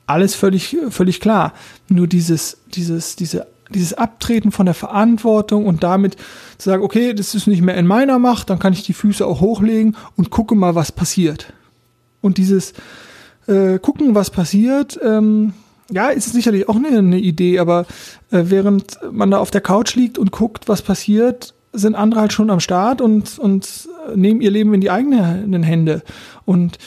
Alles 0.06 0.34
völlig, 0.34 0.76
völlig 0.90 1.20
klar. 1.20 1.52
Nur 1.88 2.08
dieses, 2.08 2.58
dieses, 2.74 3.14
diese 3.14 3.46
dieses 3.70 3.94
Abtreten 3.94 4.52
von 4.52 4.66
der 4.66 4.74
Verantwortung 4.74 5.66
und 5.66 5.82
damit 5.82 6.16
zu 6.58 6.70
sagen, 6.70 6.82
okay, 6.82 7.14
das 7.14 7.34
ist 7.34 7.46
nicht 7.46 7.62
mehr 7.62 7.76
in 7.76 7.86
meiner 7.86 8.18
Macht, 8.18 8.50
dann 8.50 8.58
kann 8.58 8.72
ich 8.72 8.84
die 8.84 8.92
Füße 8.92 9.26
auch 9.26 9.40
hochlegen 9.40 9.96
und 10.16 10.30
gucke 10.30 10.54
mal, 10.54 10.74
was 10.74 10.92
passiert. 10.92 11.52
Und 12.20 12.38
dieses 12.38 12.74
äh, 13.46 13.78
gucken, 13.78 14.14
was 14.14 14.30
passiert, 14.30 14.98
ähm, 15.02 15.52
ja, 15.90 16.08
ist 16.08 16.32
sicherlich 16.32 16.68
auch 16.68 16.76
eine, 16.76 16.98
eine 16.98 17.18
Idee, 17.18 17.58
aber 17.58 17.86
äh, 18.30 18.44
während 18.46 18.98
man 19.10 19.30
da 19.30 19.38
auf 19.38 19.50
der 19.50 19.60
Couch 19.60 19.94
liegt 19.94 20.18
und 20.18 20.32
guckt, 20.32 20.68
was 20.68 20.82
passiert, 20.82 21.54
sind 21.72 21.94
andere 21.94 22.20
halt 22.20 22.32
schon 22.32 22.50
am 22.50 22.60
Start 22.60 23.00
und, 23.00 23.38
und 23.38 23.88
nehmen 24.14 24.40
ihr 24.40 24.50
Leben 24.50 24.74
in 24.74 24.80
die 24.80 24.90
eigenen 24.90 25.62
Hände. 25.62 26.02
Und 26.44 26.78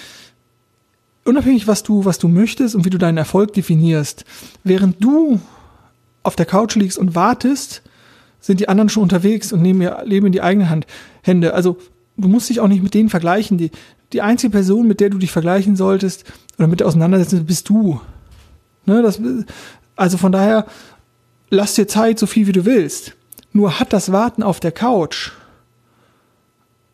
unabhängig, 1.26 1.68
was 1.68 1.84
du, 1.84 2.06
was 2.06 2.18
du 2.18 2.28
möchtest 2.28 2.76
und 2.76 2.86
wie 2.86 2.90
du 2.90 2.98
deinen 2.98 3.18
Erfolg 3.18 3.54
definierst, 3.54 4.26
während 4.64 5.04
du 5.04 5.40
auf 6.30 6.36
der 6.36 6.46
Couch 6.46 6.76
liegst 6.76 7.00
und 7.00 7.16
wartest, 7.16 7.82
sind 8.40 8.60
die 8.60 8.70
anderen 8.70 8.88
schon 8.88 9.02
unterwegs 9.04 9.52
und 9.52 9.64
nehmen 9.64 9.82
ihr 9.82 10.04
Leben 10.06 10.28
in 10.28 10.32
die 10.32 10.44
eigene 10.44 10.70
Hand, 10.70 10.86
Hände. 11.24 11.56
Also 11.56 11.78
du 12.18 12.28
musst 12.28 12.50
dich 12.50 12.60
auch 12.60 12.68
nicht 12.68 12.84
mit 12.84 12.94
denen 12.94 13.10
vergleichen. 13.10 13.58
Die, 13.58 13.72
die 14.14 14.22
einzige 14.22 14.52
Person, 14.52 14.88
mit 14.88 15.00
der 15.00 15.10
du 15.10 15.18
dich 15.18 15.32
vergleichen 15.32 15.76
solltest 15.76 16.24
oder 16.60 16.68
mit 16.68 16.82
der 16.82 16.88
auseinandersetzen, 16.88 17.48
bist 17.48 17.68
du. 17.68 18.00
Ne, 18.86 19.02
das, 19.02 19.20
also 19.96 20.18
von 20.18 20.32
daher, 20.32 20.68
lass 21.50 21.74
dir 21.74 21.88
Zeit, 21.88 22.20
so 22.20 22.28
viel 22.28 22.46
wie 22.46 22.52
du 22.52 22.64
willst. 22.64 23.16
Nur 23.52 23.80
hat 23.80 23.92
das 23.92 24.12
Warten 24.12 24.44
auf 24.44 24.60
der 24.60 24.72
Couch 24.72 25.32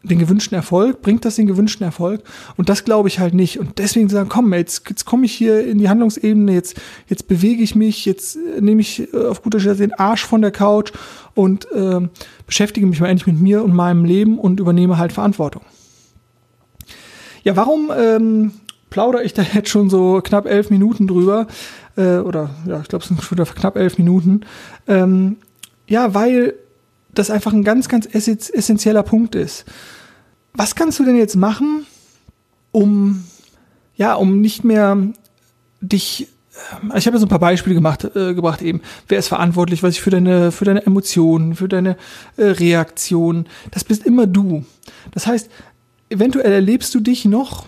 den 0.07 0.19
gewünschten 0.19 0.55
Erfolg? 0.55 1.01
Bringt 1.01 1.25
das 1.25 1.35
den 1.35 1.47
gewünschten 1.47 1.85
Erfolg? 1.85 2.21
Und 2.57 2.69
das 2.69 2.83
glaube 2.83 3.07
ich 3.07 3.19
halt 3.19 3.33
nicht. 3.33 3.59
Und 3.59 3.79
deswegen 3.79 4.09
sagen, 4.09 4.29
komm, 4.29 4.53
jetzt, 4.53 4.89
jetzt 4.89 5.05
komme 5.05 5.25
ich 5.25 5.33
hier 5.33 5.65
in 5.65 5.77
die 5.77 5.89
Handlungsebene, 5.89 6.53
jetzt, 6.53 6.79
jetzt 7.07 7.27
bewege 7.27 7.63
ich 7.63 7.75
mich, 7.75 8.05
jetzt 8.05 8.35
äh, 8.35 8.61
nehme 8.61 8.81
ich 8.81 9.13
äh, 9.13 9.25
auf 9.25 9.41
guter 9.41 9.59
Stelle 9.59 9.75
den 9.75 9.93
Arsch 9.93 10.25
von 10.25 10.41
der 10.41 10.51
Couch 10.51 10.91
und 11.33 11.71
äh, 11.71 12.01
beschäftige 12.45 12.85
mich 12.87 12.99
mal 12.99 13.07
endlich 13.07 13.27
mit 13.27 13.41
mir 13.41 13.63
und 13.63 13.73
meinem 13.73 14.05
Leben 14.05 14.39
und 14.39 14.59
übernehme 14.59 14.97
halt 14.97 15.13
Verantwortung. 15.13 15.63
Ja, 17.43 17.55
warum 17.55 17.91
ähm, 17.95 18.51
plaudere 18.89 19.23
ich 19.23 19.33
da 19.33 19.43
jetzt 19.53 19.69
schon 19.69 19.89
so 19.89 20.21
knapp 20.23 20.45
elf 20.45 20.69
Minuten 20.69 21.07
drüber? 21.07 21.47
Äh, 21.97 22.17
oder 22.17 22.51
ja, 22.67 22.81
ich 22.81 22.87
glaube, 22.87 23.03
es 23.03 23.09
sind 23.09 23.21
schon 23.21 23.37
wieder 23.37 23.49
knapp 23.49 23.75
elf 23.75 23.97
Minuten. 23.97 24.41
Ähm, 24.87 25.37
ja, 25.87 26.13
weil 26.13 26.55
das 27.13 27.29
einfach 27.29 27.53
ein 27.53 27.63
ganz, 27.63 27.89
ganz 27.89 28.07
essentieller 28.11 29.03
Punkt 29.03 29.35
ist. 29.35 29.65
Was 30.55 30.75
kannst 30.75 30.99
du 30.99 31.05
denn 31.05 31.17
jetzt 31.17 31.35
machen, 31.35 31.85
um, 32.71 33.23
ja, 33.95 34.13
um 34.13 34.41
nicht 34.41 34.63
mehr 34.63 34.97
dich 35.81 36.27
äh, 36.93 36.97
ich 36.97 37.07
habe 37.07 37.17
so 37.17 37.25
ein 37.25 37.29
paar 37.29 37.39
Beispiele 37.39 37.75
gemacht, 37.75 38.05
äh, 38.15 38.33
gebracht 38.33 38.61
eben. 38.61 38.81
Wer 39.07 39.19
ist 39.19 39.27
verantwortlich, 39.27 39.83
was 39.83 39.95
ich 39.95 40.01
für 40.01 40.09
deine, 40.09 40.51
für 40.51 40.65
deine 40.65 40.85
Emotionen, 40.85 41.55
für 41.55 41.67
deine 41.67 41.97
äh, 42.37 42.45
Reaktionen. 42.45 43.47
Das 43.71 43.83
bist 43.83 44.05
immer 44.05 44.27
du. 44.27 44.65
Das 45.11 45.27
heißt, 45.27 45.49
eventuell 46.09 46.51
erlebst 46.51 46.93
du 46.95 46.99
dich 46.99 47.25
noch 47.25 47.67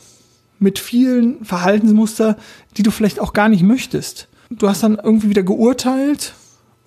mit 0.59 0.79
vielen 0.79 1.43
Verhaltensmuster, 1.45 2.37
die 2.77 2.83
du 2.83 2.91
vielleicht 2.91 3.19
auch 3.19 3.33
gar 3.33 3.49
nicht 3.49 3.63
möchtest. 3.63 4.27
Du 4.49 4.69
hast 4.69 4.83
dann 4.83 4.95
irgendwie 4.95 5.29
wieder 5.29 5.43
geurteilt 5.43 6.33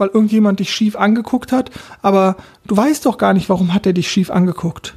weil 0.00 0.08
irgendjemand 0.08 0.60
dich 0.60 0.72
schief 0.72 0.96
angeguckt 0.96 1.52
hat, 1.52 1.70
aber 2.00 2.36
du 2.66 2.74
weißt 2.74 3.04
doch 3.04 3.18
gar 3.18 3.34
nicht, 3.34 3.50
warum 3.50 3.74
hat 3.74 3.84
er 3.84 3.92
dich 3.92 4.10
schief 4.10 4.30
angeguckt. 4.30 4.96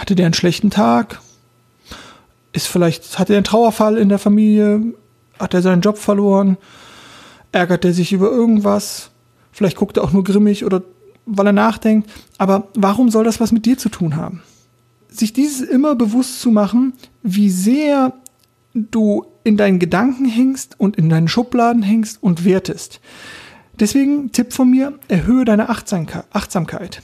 Hatte 0.00 0.14
der 0.14 0.24
einen 0.24 0.34
schlechten 0.34 0.70
Tag? 0.70 1.20
Ist 2.54 2.68
vielleicht, 2.68 3.18
hat 3.18 3.28
er 3.28 3.36
einen 3.36 3.44
Trauerfall 3.44 3.98
in 3.98 4.08
der 4.08 4.18
Familie? 4.18 4.94
Hat 5.38 5.52
er 5.52 5.60
seinen 5.60 5.82
Job 5.82 5.98
verloren? 5.98 6.56
Ärgert 7.52 7.84
er 7.84 7.92
sich 7.92 8.14
über 8.14 8.30
irgendwas? 8.30 9.10
Vielleicht 9.52 9.76
guckt 9.76 9.98
er 9.98 10.04
auch 10.04 10.12
nur 10.12 10.24
grimmig 10.24 10.64
oder 10.64 10.82
weil 11.26 11.46
er 11.46 11.52
nachdenkt. 11.52 12.08
Aber 12.38 12.68
warum 12.74 13.10
soll 13.10 13.24
das 13.24 13.40
was 13.40 13.52
mit 13.52 13.66
dir 13.66 13.76
zu 13.76 13.90
tun 13.90 14.16
haben? 14.16 14.42
Sich 15.10 15.34
dieses 15.34 15.60
immer 15.60 15.94
bewusst 15.94 16.40
zu 16.40 16.50
machen, 16.50 16.94
wie 17.22 17.50
sehr 17.50 18.14
du 18.72 19.26
in 19.44 19.58
deinen 19.58 19.80
Gedanken 19.80 20.24
hängst 20.24 20.80
und 20.80 20.96
in 20.96 21.10
deinen 21.10 21.28
Schubladen 21.28 21.82
hängst 21.82 22.22
und 22.22 22.46
wertest. 22.46 23.00
Deswegen 23.78 24.32
Tipp 24.32 24.54
von 24.54 24.70
mir, 24.70 24.98
erhöhe 25.08 25.44
deine 25.44 25.68
Achtsamkeit. 25.68 27.02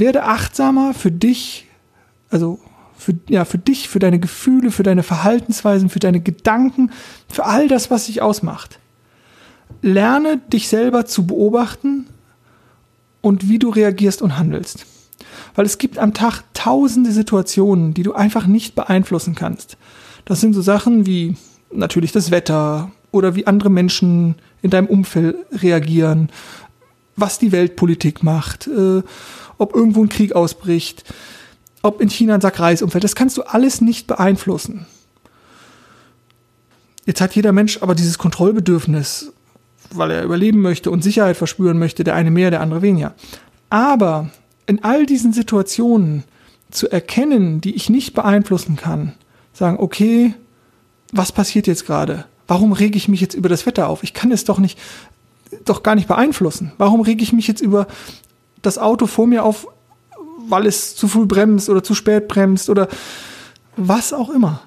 Werde 0.00 0.24
achtsamer 0.24 0.94
für 0.94 1.10
dich, 1.10 1.66
also 2.30 2.60
für, 2.96 3.14
ja, 3.28 3.44
für 3.44 3.58
dich, 3.58 3.88
für 3.88 3.98
deine 3.98 4.18
Gefühle, 4.18 4.70
für 4.70 4.82
deine 4.82 5.02
Verhaltensweisen, 5.02 5.88
für 5.88 6.00
deine 6.00 6.20
Gedanken, 6.20 6.90
für 7.28 7.44
all 7.44 7.68
das, 7.68 7.90
was 7.90 8.06
dich 8.06 8.22
ausmacht. 8.22 8.80
Lerne 9.82 10.38
dich 10.52 10.68
selber 10.68 11.06
zu 11.06 11.26
beobachten 11.26 12.06
und 13.20 13.48
wie 13.48 13.58
du 13.58 13.70
reagierst 13.70 14.20
und 14.22 14.36
handelst. 14.36 14.84
Weil 15.54 15.66
es 15.66 15.78
gibt 15.78 15.98
am 15.98 16.14
Tag 16.14 16.42
tausende 16.54 17.12
Situationen, 17.12 17.94
die 17.94 18.02
du 18.02 18.14
einfach 18.14 18.46
nicht 18.46 18.74
beeinflussen 18.74 19.34
kannst. 19.34 19.76
Das 20.24 20.40
sind 20.40 20.54
so 20.54 20.62
Sachen 20.62 21.06
wie 21.06 21.36
natürlich 21.72 22.12
das 22.12 22.30
Wetter 22.30 22.90
oder 23.10 23.34
wie 23.34 23.46
andere 23.46 23.70
Menschen 23.70 24.36
in 24.62 24.70
deinem 24.70 24.86
Umfeld 24.86 25.36
reagieren, 25.52 26.30
was 27.16 27.38
die 27.38 27.52
Weltpolitik 27.52 28.22
macht, 28.22 28.66
äh, 28.66 29.02
ob 29.58 29.74
irgendwo 29.74 30.02
ein 30.02 30.08
Krieg 30.08 30.34
ausbricht, 30.34 31.04
ob 31.82 32.00
in 32.00 32.08
China 32.08 32.34
ein 32.34 32.40
Sack 32.40 32.60
Reis 32.60 32.82
umfällt. 32.82 33.04
Das 33.04 33.14
kannst 33.14 33.36
du 33.36 33.42
alles 33.42 33.80
nicht 33.80 34.06
beeinflussen. 34.06 34.86
Jetzt 37.06 37.20
hat 37.20 37.34
jeder 37.34 37.52
Mensch 37.52 37.78
aber 37.82 37.94
dieses 37.94 38.18
Kontrollbedürfnis, 38.18 39.32
weil 39.90 40.10
er 40.10 40.24
überleben 40.24 40.60
möchte 40.60 40.90
und 40.90 41.02
Sicherheit 41.02 41.36
verspüren 41.36 41.78
möchte, 41.78 42.04
der 42.04 42.14
eine 42.14 42.30
mehr, 42.30 42.50
der 42.50 42.60
andere 42.60 42.82
weniger. 42.82 43.14
Aber 43.70 44.30
in 44.66 44.84
all 44.84 45.06
diesen 45.06 45.32
Situationen 45.32 46.24
zu 46.70 46.90
erkennen, 46.90 47.60
die 47.60 47.74
ich 47.74 47.88
nicht 47.88 48.12
beeinflussen 48.12 48.76
kann, 48.76 49.14
sagen, 49.54 49.78
okay, 49.80 50.34
was 51.12 51.32
passiert 51.32 51.66
jetzt 51.66 51.86
gerade? 51.86 52.26
Warum 52.46 52.72
rege 52.72 52.96
ich 52.96 53.08
mich 53.08 53.20
jetzt 53.20 53.34
über 53.34 53.48
das 53.48 53.64
Wetter 53.64 53.88
auf? 53.88 54.02
Ich 54.02 54.12
kann 54.12 54.30
es 54.30 54.44
doch 54.44 54.58
nicht, 54.58 54.78
doch 55.64 55.82
gar 55.82 55.94
nicht 55.94 56.08
beeinflussen. 56.08 56.72
Warum 56.76 57.00
rege 57.00 57.22
ich 57.22 57.32
mich 57.32 57.48
jetzt 57.48 57.62
über 57.62 57.86
das 58.62 58.78
Auto 58.78 59.06
vor 59.06 59.26
mir 59.26 59.44
auf, 59.44 59.66
weil 60.48 60.66
es 60.66 60.96
zu 60.96 61.08
früh 61.08 61.26
bremst 61.26 61.68
oder 61.68 61.82
zu 61.82 61.94
spät 61.94 62.28
bremst 62.28 62.70
oder 62.70 62.88
was 63.76 64.12
auch 64.12 64.30
immer? 64.30 64.62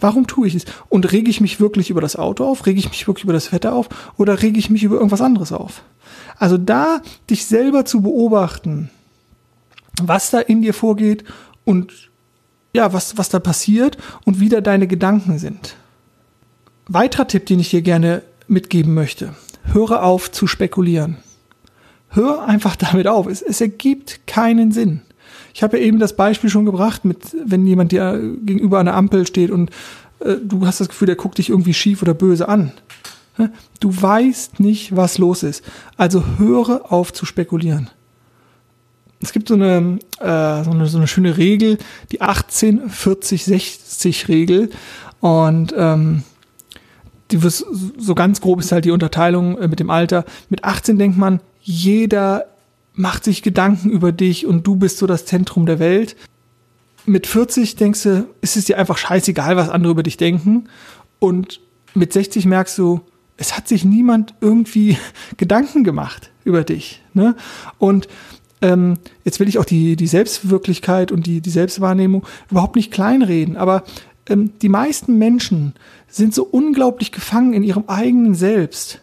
Warum 0.00 0.26
tue 0.26 0.48
ich 0.48 0.56
es? 0.56 0.64
Und 0.88 1.12
rege 1.12 1.30
ich 1.30 1.40
mich 1.40 1.60
wirklich 1.60 1.88
über 1.88 2.00
das 2.00 2.16
Auto 2.16 2.44
auf? 2.44 2.66
Rege 2.66 2.80
ich 2.80 2.88
mich 2.88 3.06
wirklich 3.06 3.22
über 3.22 3.32
das 3.32 3.52
Wetter 3.52 3.72
auf? 3.72 3.88
Oder 4.16 4.42
rege 4.42 4.58
ich 4.58 4.68
mich 4.68 4.82
über 4.82 4.96
irgendwas 4.96 5.20
anderes 5.20 5.52
auf? 5.52 5.82
Also 6.38 6.58
da 6.58 7.00
dich 7.30 7.46
selber 7.46 7.84
zu 7.84 8.02
beobachten, 8.02 8.90
was 10.02 10.30
da 10.30 10.40
in 10.40 10.62
dir 10.62 10.74
vorgeht 10.74 11.22
und 11.64 12.10
ja, 12.74 12.92
was, 12.92 13.16
was 13.16 13.28
da 13.28 13.38
passiert 13.38 13.96
und 14.24 14.40
wie 14.40 14.48
da 14.48 14.60
deine 14.60 14.88
Gedanken 14.88 15.38
sind. 15.38 15.76
Weiterer 16.88 17.28
Tipp, 17.28 17.46
den 17.46 17.60
ich 17.60 17.70
dir 17.70 17.82
gerne 17.82 18.22
mitgeben 18.48 18.94
möchte. 18.94 19.34
Höre 19.72 20.02
auf 20.02 20.32
zu 20.32 20.48
spekulieren. 20.48 21.18
Hör 22.12 22.46
einfach 22.46 22.76
damit 22.76 23.06
auf. 23.06 23.26
Es, 23.26 23.42
es 23.42 23.60
ergibt 23.60 24.26
keinen 24.26 24.72
Sinn. 24.72 25.02
Ich 25.54 25.62
habe 25.62 25.78
ja 25.78 25.84
eben 25.84 25.98
das 25.98 26.16
Beispiel 26.16 26.50
schon 26.50 26.64
gebracht, 26.64 27.04
mit 27.04 27.36
wenn 27.44 27.66
jemand 27.66 27.92
dir 27.92 28.18
gegenüber 28.44 28.78
einer 28.78 28.94
Ampel 28.94 29.26
steht 29.26 29.50
und 29.50 29.70
äh, 30.20 30.36
du 30.42 30.66
hast 30.66 30.80
das 30.80 30.88
Gefühl, 30.88 31.06
der 31.06 31.16
guckt 31.16 31.38
dich 31.38 31.50
irgendwie 31.50 31.74
schief 31.74 32.02
oder 32.02 32.14
böse 32.14 32.48
an. 32.48 32.72
Du 33.80 34.02
weißt 34.02 34.60
nicht, 34.60 34.94
was 34.94 35.18
los 35.18 35.42
ist. 35.42 35.64
Also 35.96 36.22
höre 36.38 36.92
auf 36.92 37.12
zu 37.12 37.26
spekulieren. 37.26 37.90
Es 39.20 39.32
gibt 39.32 39.48
so 39.48 39.54
eine, 39.54 39.98
äh, 40.18 40.62
so 40.64 40.70
eine, 40.70 40.86
so 40.86 40.98
eine 40.98 41.08
schöne 41.08 41.38
Regel, 41.38 41.78
die 42.10 42.20
18-40-60-Regel. 42.20 44.70
Und 45.20 45.72
ähm, 45.76 46.24
die, 47.30 47.38
so 47.38 48.14
ganz 48.14 48.40
grob 48.40 48.58
ist 48.60 48.72
halt 48.72 48.84
die 48.84 48.90
Unterteilung 48.90 49.56
äh, 49.58 49.68
mit 49.68 49.78
dem 49.80 49.90
Alter. 49.90 50.24
Mit 50.50 50.64
18 50.64 50.98
denkt 50.98 51.16
man, 51.16 51.40
jeder 51.62 52.46
macht 52.94 53.24
sich 53.24 53.42
Gedanken 53.42 53.90
über 53.90 54.12
dich 54.12 54.46
und 54.46 54.66
du 54.66 54.76
bist 54.76 54.98
so 54.98 55.06
das 55.06 55.24
Zentrum 55.24 55.64
der 55.66 55.78
Welt. 55.78 56.16
Mit 57.06 57.26
40 57.26 57.76
denkst 57.76 58.02
du, 58.02 58.26
ist 58.42 58.56
es 58.56 58.66
dir 58.66 58.78
einfach 58.78 58.98
scheißegal, 58.98 59.56
was 59.56 59.70
andere 59.70 59.92
über 59.92 60.02
dich 60.02 60.16
denken. 60.16 60.68
Und 61.18 61.60
mit 61.94 62.12
60 62.12 62.46
merkst 62.46 62.76
du, 62.78 63.00
es 63.36 63.56
hat 63.56 63.66
sich 63.66 63.84
niemand 63.84 64.34
irgendwie 64.40 64.98
Gedanken 65.36 65.84
gemacht 65.84 66.30
über 66.44 66.64
dich. 66.64 67.02
Ne? 67.14 67.34
Und 67.78 68.08
ähm, 68.60 68.98
jetzt 69.24 69.40
will 69.40 69.48
ich 69.48 69.58
auch 69.58 69.64
die, 69.64 69.96
die 69.96 70.06
Selbstwirklichkeit 70.06 71.10
und 71.10 71.26
die, 71.26 71.40
die 71.40 71.50
Selbstwahrnehmung 71.50 72.24
überhaupt 72.50 72.76
nicht 72.76 72.92
kleinreden, 72.92 73.56
aber 73.56 73.82
ähm, 74.28 74.52
die 74.60 74.68
meisten 74.68 75.18
Menschen 75.18 75.74
sind 76.08 76.34
so 76.34 76.44
unglaublich 76.44 77.10
gefangen 77.10 77.54
in 77.54 77.64
ihrem 77.64 77.84
eigenen 77.88 78.34
Selbst 78.34 79.00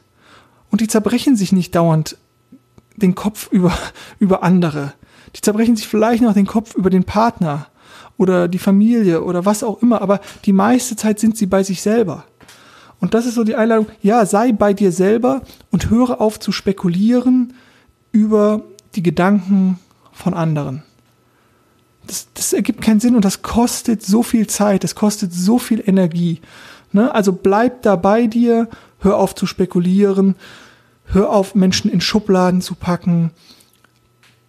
und 0.71 0.79
die 0.81 0.87
zerbrechen 0.87 1.35
sich 1.35 1.51
nicht 1.51 1.75
dauernd 1.75 2.17
den 2.99 3.15
Kopf 3.15 3.49
über, 3.51 3.73
über 4.19 4.43
andere. 4.43 4.93
Die 5.35 5.41
zerbrechen 5.41 5.75
sich 5.75 5.87
vielleicht 5.87 6.23
noch 6.23 6.33
den 6.33 6.47
Kopf 6.47 6.75
über 6.75 6.89
den 6.89 7.03
Partner 7.03 7.67
oder 8.17 8.47
die 8.47 8.59
Familie 8.59 9.23
oder 9.23 9.45
was 9.45 9.63
auch 9.63 9.81
immer, 9.81 10.01
aber 10.01 10.19
die 10.45 10.53
meiste 10.53 10.95
Zeit 10.95 11.19
sind 11.19 11.37
sie 11.37 11.45
bei 11.45 11.63
sich 11.63 11.81
selber. 11.81 12.25
Und 12.99 13.13
das 13.13 13.25
ist 13.25 13.35
so 13.35 13.43
die 13.43 13.55
Einladung, 13.55 13.87
ja, 14.01 14.25
sei 14.25 14.51
bei 14.51 14.73
dir 14.73 14.91
selber 14.91 15.41
und 15.71 15.89
höre 15.89 16.19
auf 16.19 16.39
zu 16.39 16.51
spekulieren 16.51 17.53
über 18.11 18.61
die 18.95 19.03
Gedanken 19.03 19.79
von 20.11 20.33
anderen 20.33 20.83
das, 22.09 22.27
das 22.33 22.53
ergibt 22.53 22.81
keinen 22.81 22.99
Sinn 22.99 23.15
und 23.15 23.23
das 23.23 23.41
kostet 23.41 24.01
so 24.01 24.23
viel 24.23 24.47
Zeit, 24.47 24.83
das 24.83 24.95
kostet 24.95 25.33
so 25.33 25.59
viel 25.59 25.81
Energie. 25.85 26.41
Ne? 26.91 27.13
Also 27.13 27.31
bleib 27.31 27.83
da 27.83 27.95
bei 27.95 28.27
dir, 28.27 28.67
hör 28.99 29.17
auf 29.17 29.35
zu 29.35 29.45
spekulieren, 29.45 30.35
hör 31.11 31.29
auf, 31.31 31.55
Menschen 31.55 31.91
in 31.91 32.01
Schubladen 32.01 32.61
zu 32.61 32.75
packen. 32.75 33.31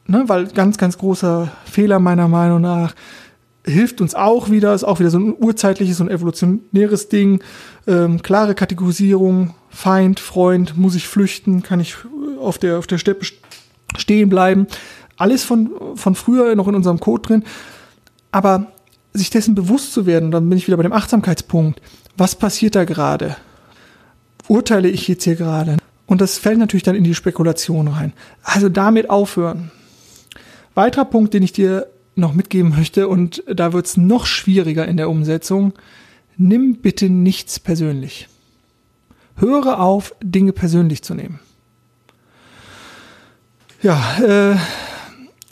Ne? 0.07 0.25
Weil 0.27 0.47
ganz, 0.49 0.79
ganz 0.79 0.99
großer 0.99 1.51
Fehler 1.65 1.99
meiner 1.99 2.29
Meinung 2.29 2.61
nach 2.61 2.95
hilft 3.67 4.01
uns 4.01 4.15
auch 4.15 4.51
wieder, 4.51 4.75
ist 4.75 4.85
auch 4.85 5.01
wieder 5.01 5.11
so 5.11 5.19
ein 5.19 5.35
urzeitliches 5.39 6.01
und 6.01 6.09
evolutionäres 6.09 7.09
Ding. 7.09 7.43
Ähm, 7.87 8.23
klare 8.23 8.55
Kategorisierung, 8.55 9.55
Feind, 9.69 10.19
Freund, 10.19 10.79
muss 10.79 10.95
ich 10.95 11.07
flüchten, 11.07 11.63
kann 11.63 11.79
ich 11.79 11.97
auf 12.41 12.59
der, 12.59 12.79
auf 12.79 12.87
der 12.87 12.99
Steppe 12.99 13.27
stehen 13.97 14.29
bleiben 14.29 14.67
alles 15.21 15.45
von, 15.45 15.71
von 15.97 16.15
früher 16.15 16.55
noch 16.57 16.67
in 16.67 16.75
unserem 16.75 16.99
Code 16.99 17.23
drin. 17.23 17.45
Aber 18.33 18.73
sich 19.13 19.31
dessen 19.31 19.55
bewusst 19.55 19.93
zu 19.93 20.07
werden, 20.07 20.31
dann 20.31 20.49
bin 20.49 20.57
ich 20.57 20.67
wieder 20.67 20.77
bei 20.77 20.83
dem 20.83 20.93
Achtsamkeitspunkt. 20.93 21.81
Was 22.17 22.35
passiert 22.35 22.75
da 22.75 22.85
gerade? 22.85 23.37
Urteile 24.49 24.89
ich 24.89 25.07
jetzt 25.09 25.25
hier 25.25 25.37
gerade? 25.37 25.77
Und 26.11 26.21
das 26.21 26.39
fällt 26.39 26.59
natürlich 26.59 26.83
dann 26.83 26.97
in 26.97 27.05
die 27.05 27.15
Spekulation 27.15 27.87
rein. 27.87 28.13
Also 28.43 28.69
damit 28.69 29.11
aufhören. 29.11 29.71
Weiterer 30.75 31.05
Punkt, 31.05 31.33
den 31.35 31.45
ich 31.45 31.53
dir 31.53 31.87
noch 32.17 32.35
mitgeben 32.35 32.71
möchte, 32.71 33.07
und 33.07 33.45
da 33.47 33.73
wird 33.73 33.87
es 33.87 33.97
noch 33.97 34.27
schwieriger 34.27 34.89
in 34.89 34.97
der 34.97 35.09
Umsetzung, 35.09 35.73
nimm 36.37 36.79
bitte 36.79 37.09
nichts 37.09 37.61
persönlich. 37.61 38.27
Höre 39.37 39.79
auf, 39.79 40.13
Dinge 40.21 40.53
persönlich 40.53 41.05
zu 41.05 41.15
nehmen. 41.15 41.39
Ja, 43.81 44.19
äh, 44.19 44.57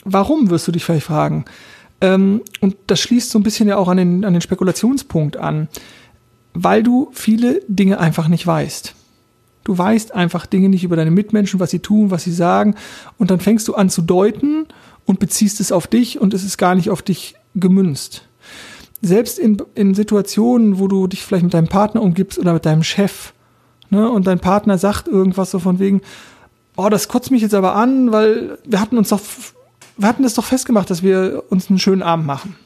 warum 0.04 0.50
wirst 0.50 0.66
du 0.66 0.72
dich 0.72 0.84
vielleicht 0.84 1.06
fragen? 1.06 1.44
Ähm, 2.00 2.42
und 2.60 2.74
das 2.88 2.98
schließt 2.98 3.30
so 3.30 3.38
ein 3.38 3.44
bisschen 3.44 3.68
ja 3.68 3.76
auch 3.76 3.86
an 3.86 3.96
den, 3.96 4.24
an 4.24 4.32
den 4.32 4.42
Spekulationspunkt 4.42 5.36
an, 5.36 5.68
weil 6.52 6.82
du 6.82 7.10
viele 7.12 7.62
Dinge 7.68 8.00
einfach 8.00 8.26
nicht 8.26 8.44
weißt. 8.44 8.96
Du 9.64 9.76
weißt 9.76 10.14
einfach 10.14 10.46
Dinge 10.46 10.68
nicht 10.68 10.84
über 10.84 10.96
deine 10.96 11.10
Mitmenschen, 11.10 11.60
was 11.60 11.70
sie 11.70 11.80
tun, 11.80 12.10
was 12.10 12.24
sie 12.24 12.32
sagen, 12.32 12.74
und 13.18 13.30
dann 13.30 13.40
fängst 13.40 13.68
du 13.68 13.74
an 13.74 13.90
zu 13.90 14.02
deuten 14.02 14.66
und 15.04 15.20
beziehst 15.20 15.60
es 15.60 15.72
auf 15.72 15.86
dich 15.86 16.20
und 16.20 16.34
es 16.34 16.44
ist 16.44 16.58
gar 16.58 16.74
nicht 16.74 16.90
auf 16.90 17.02
dich 17.02 17.34
gemünzt. 17.54 18.26
Selbst 19.00 19.38
in, 19.38 19.58
in 19.74 19.94
Situationen, 19.94 20.78
wo 20.78 20.88
du 20.88 21.06
dich 21.06 21.22
vielleicht 21.22 21.44
mit 21.44 21.54
deinem 21.54 21.68
Partner 21.68 22.02
umgibst 22.02 22.38
oder 22.38 22.54
mit 22.54 22.66
deinem 22.66 22.82
Chef, 22.82 23.32
ne, 23.90 24.10
und 24.10 24.26
dein 24.26 24.40
Partner 24.40 24.78
sagt 24.78 25.06
irgendwas 25.06 25.50
so 25.50 25.58
von 25.58 25.78
wegen, 25.78 26.00
oh, 26.76 26.88
das 26.88 27.08
kotzt 27.08 27.30
mich 27.30 27.42
jetzt 27.42 27.54
aber 27.54 27.74
an, 27.74 28.12
weil 28.12 28.58
wir 28.64 28.80
hatten 28.80 28.98
uns 28.98 29.10
doch 29.10 29.20
wir 29.98 30.08
hatten 30.08 30.22
das 30.22 30.34
doch 30.34 30.44
festgemacht, 30.44 30.88
dass 30.88 31.02
wir 31.02 31.42
uns 31.50 31.68
einen 31.68 31.80
schönen 31.80 32.02
Abend 32.02 32.24
machen. 32.24 32.56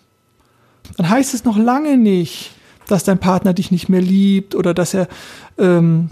Dann 0.97 1.09
heißt 1.09 1.35
es 1.35 1.45
noch 1.45 1.57
lange 1.57 1.97
nicht, 1.97 2.53
dass 2.87 3.05
dein 3.05 3.19
Partner 3.19 3.55
dich 3.55 3.71
nicht 3.71 3.89
mehr 3.89 4.03
liebt 4.03 4.55
oder 4.55 4.75
dass 4.75 4.93
er 4.93 5.09
ähm, 5.59 6.11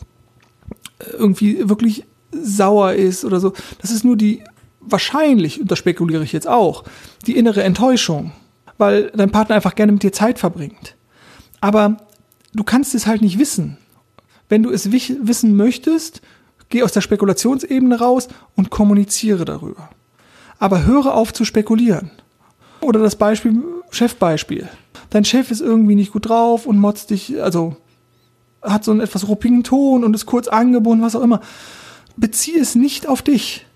irgendwie 1.18 1.68
wirklich 1.68 2.04
sauer 2.32 2.92
ist 2.92 3.24
oder 3.24 3.40
so. 3.40 3.52
Das 3.80 3.90
ist 3.90 4.04
nur 4.04 4.16
die 4.16 4.42
wahrscheinlich, 4.80 5.60
und 5.60 5.70
das 5.70 5.78
spekuliere 5.78 6.24
ich 6.24 6.32
jetzt 6.32 6.48
auch, 6.48 6.84
die 7.26 7.36
innere 7.36 7.62
Enttäuschung, 7.62 8.32
weil 8.78 9.10
dein 9.14 9.30
Partner 9.30 9.56
einfach 9.56 9.74
gerne 9.74 9.92
mit 9.92 10.02
dir 10.02 10.12
Zeit 10.12 10.38
verbringt. 10.38 10.96
Aber 11.60 11.98
du 12.54 12.64
kannst 12.64 12.94
es 12.94 13.06
halt 13.06 13.20
nicht 13.20 13.38
wissen. 13.38 13.76
Wenn 14.48 14.62
du 14.62 14.70
es 14.70 14.90
wissen 14.90 15.56
möchtest, 15.56 16.22
geh 16.70 16.82
aus 16.82 16.92
der 16.92 17.02
Spekulationsebene 17.02 17.98
raus 17.98 18.28
und 18.56 18.70
kommuniziere 18.70 19.44
darüber 19.44 19.90
aber 20.60 20.84
höre 20.84 21.14
auf 21.14 21.32
zu 21.32 21.44
spekulieren. 21.44 22.12
Oder 22.80 23.00
das 23.00 23.16
Beispiel, 23.16 23.64
Chefbeispiel. 23.90 24.68
Dein 25.08 25.24
Chef 25.24 25.50
ist 25.50 25.60
irgendwie 25.60 25.96
nicht 25.96 26.12
gut 26.12 26.28
drauf 26.28 26.66
und 26.66 26.78
motzt 26.78 27.10
dich, 27.10 27.42
also 27.42 27.76
hat 28.62 28.84
so 28.84 28.90
einen 28.90 29.00
etwas 29.00 29.28
ruppigen 29.28 29.64
Ton 29.64 30.04
und 30.04 30.14
ist 30.14 30.26
kurz 30.26 30.48
angebunden, 30.48 31.04
was 31.04 31.16
auch 31.16 31.22
immer. 31.22 31.40
Bezieh 32.16 32.58
es 32.58 32.74
nicht 32.74 33.08
auf 33.08 33.22
dich. 33.22 33.66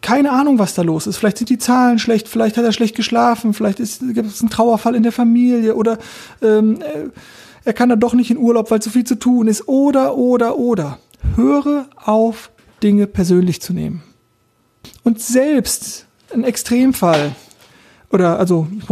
Keine 0.00 0.32
Ahnung, 0.32 0.58
was 0.58 0.74
da 0.74 0.82
los 0.82 1.06
ist. 1.06 1.16
Vielleicht 1.16 1.38
sind 1.38 1.50
die 1.50 1.58
Zahlen 1.58 1.98
schlecht, 1.98 2.28
vielleicht 2.28 2.56
hat 2.56 2.64
er 2.64 2.72
schlecht 2.72 2.96
geschlafen, 2.96 3.54
vielleicht 3.54 3.78
gibt 3.78 4.28
es 4.28 4.40
einen 4.40 4.50
Trauerfall 4.50 4.94
in 4.94 5.04
der 5.04 5.12
Familie 5.12 5.76
oder 5.76 5.98
ähm, 6.40 6.80
er 7.64 7.72
kann 7.72 7.88
da 7.88 7.96
doch 7.96 8.14
nicht 8.14 8.30
in 8.30 8.38
Urlaub, 8.38 8.70
weil 8.70 8.82
zu 8.82 8.90
viel 8.90 9.04
zu 9.04 9.14
tun 9.14 9.46
ist. 9.46 9.68
Oder, 9.68 10.16
oder, 10.16 10.58
oder. 10.58 10.98
Höre 11.36 11.86
auf, 11.96 12.50
Dinge 12.82 13.06
persönlich 13.06 13.62
zu 13.62 13.72
nehmen. 13.72 14.02
Und 15.04 15.20
selbst 15.20 16.06
ein 16.34 16.44
Extremfall. 16.44 17.34
Oder, 18.10 18.38
also, 18.38 18.66
ich 18.76 18.84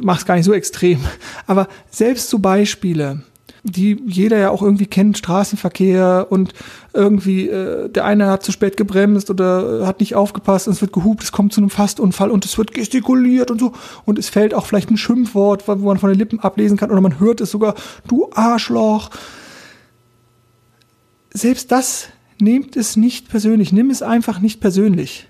mach's 0.00 0.24
gar 0.24 0.36
nicht 0.36 0.44
so 0.44 0.52
extrem. 0.52 1.00
Aber 1.46 1.68
selbst 1.90 2.30
so 2.30 2.38
Beispiele, 2.38 3.22
die 3.64 4.02
jeder 4.06 4.38
ja 4.38 4.50
auch 4.50 4.62
irgendwie 4.62 4.86
kennt, 4.86 5.18
Straßenverkehr 5.18 6.26
und 6.30 6.52
irgendwie 6.92 7.48
äh, 7.48 7.88
der 7.88 8.04
eine 8.04 8.26
hat 8.26 8.42
zu 8.42 8.50
spät 8.50 8.76
gebremst 8.76 9.30
oder 9.30 9.82
äh, 9.82 9.86
hat 9.86 10.00
nicht 10.00 10.16
aufgepasst 10.16 10.66
und 10.66 10.74
es 10.74 10.80
wird 10.80 10.92
gehupt, 10.92 11.22
es 11.22 11.32
kommt 11.32 11.52
zu 11.52 11.60
einem 11.60 11.70
Fastunfall 11.70 12.30
und 12.30 12.44
es 12.44 12.58
wird 12.58 12.74
gestikuliert 12.74 13.50
und 13.50 13.60
so 13.60 13.72
und 14.04 14.18
es 14.18 14.28
fällt 14.28 14.52
auch 14.52 14.66
vielleicht 14.66 14.90
ein 14.90 14.96
Schimpfwort, 14.96 15.68
wo 15.68 15.74
man 15.76 15.98
von 15.98 16.10
den 16.10 16.18
Lippen 16.18 16.40
ablesen 16.40 16.76
kann 16.76 16.90
oder 16.90 17.00
man 17.00 17.20
hört 17.20 17.40
es 17.40 17.52
sogar, 17.52 17.74
du 18.08 18.28
Arschloch. 18.32 19.10
Selbst 21.32 21.70
das 21.70 22.08
nehmt 22.40 22.76
es 22.76 22.96
nicht 22.96 23.28
persönlich, 23.28 23.72
nimm 23.72 23.90
es 23.90 24.02
einfach 24.02 24.40
nicht 24.40 24.60
persönlich. 24.60 25.28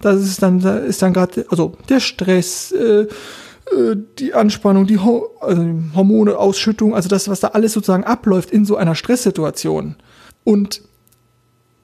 Das 0.00 0.20
ist 0.22 0.42
dann, 0.42 0.60
da 0.60 0.76
ist 0.76 1.00
dann 1.00 1.14
gerade, 1.14 1.46
also 1.48 1.76
der 1.88 2.00
Stress, 2.00 2.72
äh, 2.72 3.06
die 4.18 4.34
Anspannung, 4.34 4.86
die 4.86 4.98
Ho 4.98 5.30
also 5.40 5.64
Hormone, 5.94 6.36
Ausschüttung, 6.36 6.94
also 6.94 7.08
das, 7.08 7.28
was 7.28 7.40
da 7.40 7.48
alles 7.48 7.72
sozusagen 7.72 8.04
abläuft 8.04 8.50
in 8.50 8.64
so 8.64 8.76
einer 8.76 8.94
Stresssituation. 8.94 9.96
Und 10.44 10.82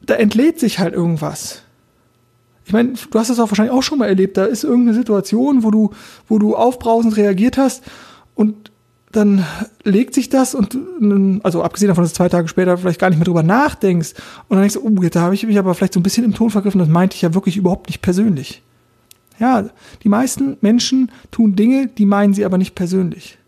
da 0.02 0.14
entlädt 0.14 0.60
sich 0.60 0.78
halt 0.78 0.94
irgendwas. 0.94 1.62
Ich 2.64 2.72
meine, 2.72 2.92
du 3.10 3.18
hast 3.18 3.30
das 3.30 3.40
auch 3.40 3.50
wahrscheinlich 3.50 3.74
auch 3.74 3.82
schon 3.82 3.98
mal 3.98 4.08
erlebt. 4.08 4.36
Da 4.36 4.44
ist 4.44 4.62
irgendeine 4.62 4.96
Situation, 4.96 5.64
wo 5.64 5.70
du, 5.70 5.90
wo 6.28 6.38
du 6.38 6.54
aufbrausend 6.54 7.16
reagiert 7.16 7.58
hast 7.58 7.82
und 8.34 8.70
dann 9.12 9.44
legt 9.82 10.14
sich 10.14 10.28
das 10.28 10.54
und 10.54 10.78
also 11.42 11.64
abgesehen 11.64 11.88
davon, 11.88 12.04
dass 12.04 12.12
du 12.12 12.16
zwei 12.16 12.28
Tage 12.28 12.46
später 12.46 12.78
vielleicht 12.78 13.00
gar 13.00 13.10
nicht 13.10 13.18
mehr 13.18 13.24
drüber 13.24 13.42
nachdenkst 13.42 14.12
und 14.48 14.54
dann 14.54 14.60
denkst 14.60 14.74
du, 14.74 14.82
oh, 14.82 15.08
da 15.08 15.22
habe 15.22 15.34
ich 15.34 15.44
mich 15.44 15.58
aber 15.58 15.74
vielleicht 15.74 15.94
so 15.94 16.00
ein 16.00 16.04
bisschen 16.04 16.24
im 16.24 16.34
Ton 16.34 16.50
vergriffen, 16.50 16.78
das 16.78 16.88
meinte 16.88 17.16
ich 17.16 17.22
ja 17.22 17.34
wirklich 17.34 17.56
überhaupt 17.56 17.88
nicht 17.88 18.02
persönlich. 18.02 18.62
Ja, 19.40 19.68
die 20.04 20.08
meisten 20.08 20.56
Menschen 20.60 21.10
tun 21.32 21.56
Dinge, 21.56 21.88
die 21.88 22.06
meinen 22.06 22.34
sie 22.34 22.44
aber 22.44 22.58
nicht 22.58 22.76
persönlich. 22.76 23.38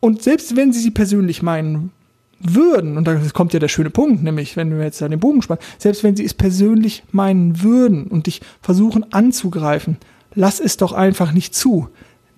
Und 0.00 0.22
selbst 0.22 0.56
wenn 0.56 0.72
sie 0.72 0.80
sie 0.80 0.90
persönlich 0.90 1.42
meinen 1.42 1.92
würden, 2.40 2.96
und 2.96 3.06
da 3.06 3.20
kommt 3.32 3.52
ja 3.52 3.60
der 3.60 3.68
schöne 3.68 3.90
Punkt, 3.90 4.22
nämlich 4.22 4.56
wenn 4.56 4.76
wir 4.76 4.82
jetzt 4.82 5.02
an 5.02 5.12
den 5.12 5.20
Bogen 5.20 5.42
spannen, 5.42 5.62
selbst 5.78 6.02
wenn 6.02 6.16
sie 6.16 6.24
es 6.24 6.34
persönlich 6.34 7.04
meinen 7.12 7.62
würden 7.62 8.06
und 8.06 8.26
dich 8.26 8.40
versuchen 8.62 9.12
anzugreifen, 9.12 9.98
lass 10.34 10.58
es 10.58 10.78
doch 10.78 10.92
einfach 10.92 11.32
nicht 11.32 11.54
zu. 11.54 11.88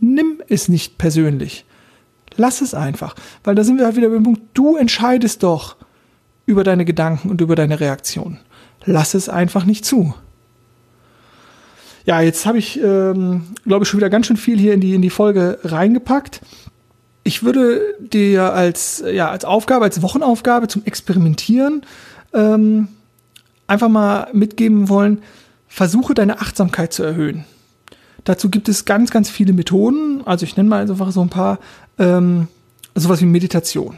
Nimm 0.00 0.42
es 0.48 0.68
nicht 0.68 0.98
persönlich 0.98 1.64
Lass 2.36 2.60
es 2.60 2.74
einfach. 2.74 3.14
Weil 3.44 3.54
da 3.54 3.64
sind 3.64 3.78
wir 3.78 3.86
halt 3.86 3.96
wieder 3.96 4.08
beim 4.08 4.22
Punkt, 4.22 4.42
du 4.54 4.76
entscheidest 4.76 5.42
doch 5.42 5.76
über 6.46 6.64
deine 6.64 6.84
Gedanken 6.84 7.30
und 7.30 7.40
über 7.40 7.54
deine 7.54 7.80
Reaktion. 7.80 8.38
Lass 8.84 9.14
es 9.14 9.28
einfach 9.28 9.64
nicht 9.64 9.84
zu. 9.84 10.14
Ja, 12.04 12.20
jetzt 12.20 12.46
habe 12.46 12.58
ich, 12.58 12.80
ähm, 12.82 13.42
glaube 13.64 13.84
ich, 13.84 13.88
schon 13.88 13.98
wieder 13.98 14.10
ganz 14.10 14.26
schön 14.26 14.36
viel 14.36 14.58
hier 14.58 14.74
in 14.74 14.80
die, 14.80 14.94
in 14.94 15.02
die 15.02 15.10
Folge 15.10 15.58
reingepackt. 15.62 16.40
Ich 17.24 17.44
würde 17.44 17.80
dir 18.00 18.52
als, 18.52 19.04
ja, 19.12 19.30
als 19.30 19.44
Aufgabe, 19.44 19.84
als 19.84 20.02
Wochenaufgabe 20.02 20.66
zum 20.66 20.84
Experimentieren 20.84 21.82
ähm, 22.34 22.88
einfach 23.68 23.88
mal 23.88 24.28
mitgeben 24.32 24.88
wollen, 24.88 25.22
versuche 25.68 26.14
deine 26.14 26.40
Achtsamkeit 26.40 26.92
zu 26.92 27.04
erhöhen. 27.04 27.44
Dazu 28.24 28.50
gibt 28.50 28.68
es 28.68 28.84
ganz, 28.84 29.10
ganz 29.10 29.30
viele 29.30 29.52
Methoden. 29.52 30.22
Also 30.26 30.44
ich 30.44 30.56
nenne 30.56 30.68
mal 30.68 30.82
einfach 30.82 31.12
so 31.12 31.20
ein 31.22 31.30
paar, 31.30 31.58
ähm, 31.98 32.48
sowas 32.94 33.20
wie 33.20 33.26
Meditation. 33.26 33.96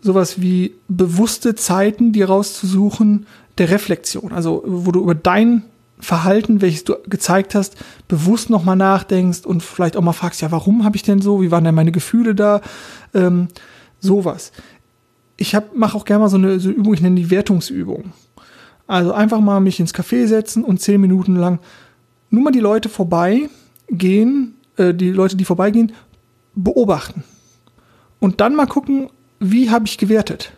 Sowas 0.00 0.40
wie 0.40 0.74
bewusste 0.88 1.54
Zeiten, 1.54 2.12
die 2.12 2.22
rauszusuchen, 2.22 3.26
der 3.58 3.70
Reflexion. 3.70 4.32
Also 4.32 4.62
wo 4.66 4.92
du 4.92 5.00
über 5.00 5.14
dein 5.14 5.62
Verhalten, 5.98 6.60
welches 6.60 6.84
du 6.84 6.96
gezeigt 7.06 7.54
hast, 7.54 7.76
bewusst 8.08 8.50
nochmal 8.50 8.76
nachdenkst 8.76 9.46
und 9.46 9.62
vielleicht 9.62 9.96
auch 9.96 10.02
mal 10.02 10.12
fragst, 10.12 10.42
ja, 10.42 10.50
warum 10.50 10.84
habe 10.84 10.96
ich 10.96 11.02
denn 11.02 11.20
so? 11.20 11.40
Wie 11.40 11.50
waren 11.50 11.64
denn 11.64 11.74
meine 11.74 11.92
Gefühle 11.92 12.34
da? 12.34 12.60
Ähm, 13.14 13.48
sowas. 14.00 14.52
Ich 15.36 15.56
mache 15.74 15.96
auch 15.96 16.04
gerne 16.04 16.24
mal 16.24 16.28
so 16.28 16.36
eine 16.36 16.60
so 16.60 16.70
Übung, 16.70 16.94
ich 16.94 17.00
nenne 17.00 17.16
die 17.16 17.30
Wertungsübung. 17.30 18.12
Also 18.86 19.12
einfach 19.12 19.40
mal 19.40 19.60
mich 19.60 19.80
ins 19.80 19.94
Café 19.94 20.26
setzen 20.26 20.62
und 20.62 20.80
zehn 20.80 21.00
Minuten 21.00 21.36
lang 21.36 21.58
nur 22.30 22.42
mal 22.42 22.50
die 22.50 22.60
Leute 22.60 22.88
vorbeigehen, 22.88 24.54
äh, 24.76 24.92
die 24.92 25.10
Leute, 25.10 25.36
die 25.36 25.44
vorbeigehen, 25.44 25.92
beobachten. 26.54 27.24
Und 28.20 28.40
dann 28.40 28.56
mal 28.56 28.66
gucken, 28.66 29.10
wie 29.38 29.70
habe 29.70 29.86
ich 29.86 29.98
gewertet. 29.98 30.52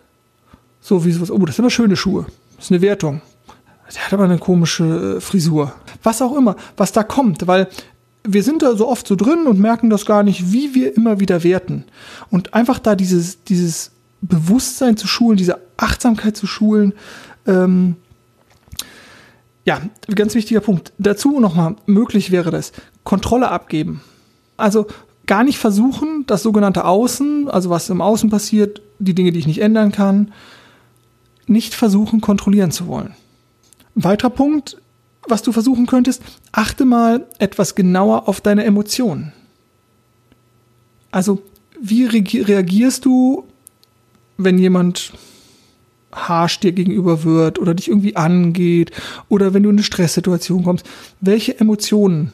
So 0.80 1.04
wie 1.04 1.12
sowas, 1.12 1.30
oh, 1.30 1.38
das 1.44 1.56
sind 1.56 1.64
aber 1.64 1.70
schöne 1.70 1.96
Schuhe. 1.96 2.26
Das 2.56 2.66
ist 2.66 2.72
eine 2.72 2.80
Wertung. 2.80 3.20
Der 3.94 4.06
hat 4.06 4.12
aber 4.12 4.24
eine 4.24 4.38
komische 4.38 5.16
äh, 5.16 5.20
Frisur. 5.20 5.72
Was 6.02 6.22
auch 6.22 6.36
immer, 6.36 6.56
was 6.76 6.92
da 6.92 7.02
kommt, 7.02 7.46
weil 7.46 7.68
wir 8.24 8.42
sind 8.42 8.62
da 8.62 8.76
so 8.76 8.88
oft 8.88 9.06
so 9.06 9.14
drin 9.14 9.46
und 9.46 9.60
merken 9.60 9.90
das 9.90 10.04
gar 10.04 10.22
nicht, 10.22 10.52
wie 10.52 10.74
wir 10.74 10.96
immer 10.96 11.20
wieder 11.20 11.44
werten. 11.44 11.84
Und 12.30 12.54
einfach 12.54 12.78
da 12.78 12.96
dieses, 12.96 13.44
dieses 13.44 13.92
Bewusstsein 14.20 14.96
zu 14.96 15.06
schulen, 15.06 15.36
diese 15.36 15.60
Achtsamkeit 15.76 16.36
zu 16.36 16.46
schulen, 16.46 16.92
ähm, 17.46 17.96
ja, 19.64 19.80
ganz 20.14 20.34
wichtiger 20.34 20.60
Punkt. 20.60 20.92
Dazu 20.98 21.40
nochmal, 21.40 21.76
möglich 21.86 22.30
wäre 22.30 22.50
das, 22.50 22.72
Kontrolle 23.04 23.50
abgeben. 23.50 24.00
Also 24.56 24.86
gar 25.26 25.44
nicht 25.44 25.58
versuchen, 25.58 26.24
das 26.26 26.42
sogenannte 26.42 26.84
Außen, 26.84 27.48
also 27.48 27.70
was 27.70 27.90
im 27.90 28.00
Außen 28.00 28.30
passiert, 28.30 28.80
die 28.98 29.14
Dinge, 29.14 29.32
die 29.32 29.40
ich 29.40 29.46
nicht 29.46 29.60
ändern 29.60 29.92
kann, 29.92 30.32
nicht 31.46 31.74
versuchen, 31.74 32.20
kontrollieren 32.20 32.70
zu 32.70 32.86
wollen. 32.86 33.14
Weiterer 33.96 34.30
Punkt, 34.30 34.76
was 35.26 35.42
du 35.42 35.52
versuchen 35.52 35.86
könntest, 35.86 36.22
achte 36.52 36.84
mal 36.84 37.26
etwas 37.38 37.74
genauer 37.74 38.28
auf 38.28 38.42
deine 38.42 38.64
Emotionen. 38.64 39.32
Also, 41.10 41.42
wie 41.80 42.04
reagierst 42.04 43.06
du, 43.06 43.44
wenn 44.36 44.58
jemand 44.58 45.12
harsch 46.12 46.60
dir 46.60 46.72
gegenüber 46.72 47.24
wird 47.24 47.58
oder 47.58 47.74
dich 47.74 47.88
irgendwie 47.88 48.16
angeht 48.16 48.90
oder 49.28 49.54
wenn 49.54 49.62
du 49.62 49.70
in 49.70 49.76
eine 49.76 49.82
Stresssituation 49.82 50.64
kommst, 50.64 50.86
welche 51.20 51.58
Emotionen 51.58 52.32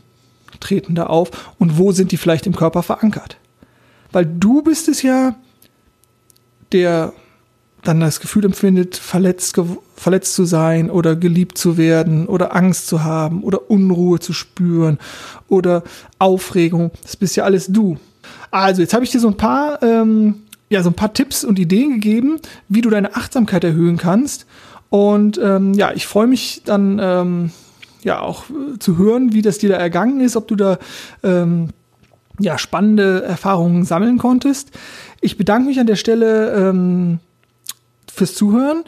treten 0.58 0.94
da 0.96 1.06
auf 1.06 1.54
und 1.58 1.78
wo 1.78 1.92
sind 1.92 2.12
die 2.12 2.16
vielleicht 2.16 2.46
im 2.46 2.56
Körper 2.56 2.82
verankert? 2.82 3.36
Weil 4.10 4.26
du 4.26 4.62
bist 4.62 4.88
es 4.88 5.02
ja, 5.02 5.36
der 6.72 7.12
dann 7.84 8.00
das 8.00 8.20
Gefühl 8.20 8.44
empfindet, 8.44 8.96
verletzt, 8.96 9.60
verletzt 9.96 10.34
zu 10.34 10.44
sein 10.44 10.90
oder 10.90 11.16
geliebt 11.16 11.58
zu 11.58 11.76
werden 11.76 12.26
oder 12.26 12.54
Angst 12.54 12.86
zu 12.86 13.02
haben 13.02 13.42
oder 13.42 13.70
Unruhe 13.70 14.20
zu 14.20 14.32
spüren 14.32 14.98
oder 15.48 15.82
Aufregung. 16.18 16.92
Das 17.02 17.16
bist 17.16 17.36
ja 17.36 17.44
alles 17.44 17.66
du. 17.66 17.98
Also, 18.50 18.82
jetzt 18.82 18.94
habe 18.94 19.04
ich 19.04 19.10
dir 19.10 19.20
so 19.20 19.28
ein 19.28 19.36
paar, 19.36 19.82
ähm, 19.82 20.42
ja, 20.68 20.82
so 20.82 20.90
ein 20.90 20.94
paar 20.94 21.12
Tipps 21.12 21.44
und 21.44 21.58
Ideen 21.58 21.94
gegeben, 21.94 22.38
wie 22.68 22.82
du 22.82 22.90
deine 22.90 23.16
Achtsamkeit 23.16 23.64
erhöhen 23.64 23.96
kannst. 23.96 24.46
Und 24.90 25.40
ähm, 25.42 25.74
ja, 25.74 25.92
ich 25.92 26.06
freue 26.06 26.26
mich 26.26 26.62
dann 26.64 27.00
ähm, 27.02 27.50
ja 28.02 28.20
auch 28.20 28.44
äh, 28.50 28.78
zu 28.78 28.98
hören, 28.98 29.32
wie 29.32 29.42
das 29.42 29.58
dir 29.58 29.70
da 29.70 29.76
ergangen 29.76 30.20
ist, 30.20 30.36
ob 30.36 30.48
du 30.48 30.54
da 30.54 30.78
ähm, 31.22 31.70
ja, 32.38 32.58
spannende 32.58 33.22
Erfahrungen 33.22 33.84
sammeln 33.84 34.18
konntest. 34.18 34.70
Ich 35.20 35.36
bedanke 35.36 35.68
mich 35.68 35.80
an 35.80 35.86
der 35.86 35.96
Stelle 35.96 36.52
ähm, 36.52 37.20
fürs 38.14 38.34
Zuhören. 38.34 38.84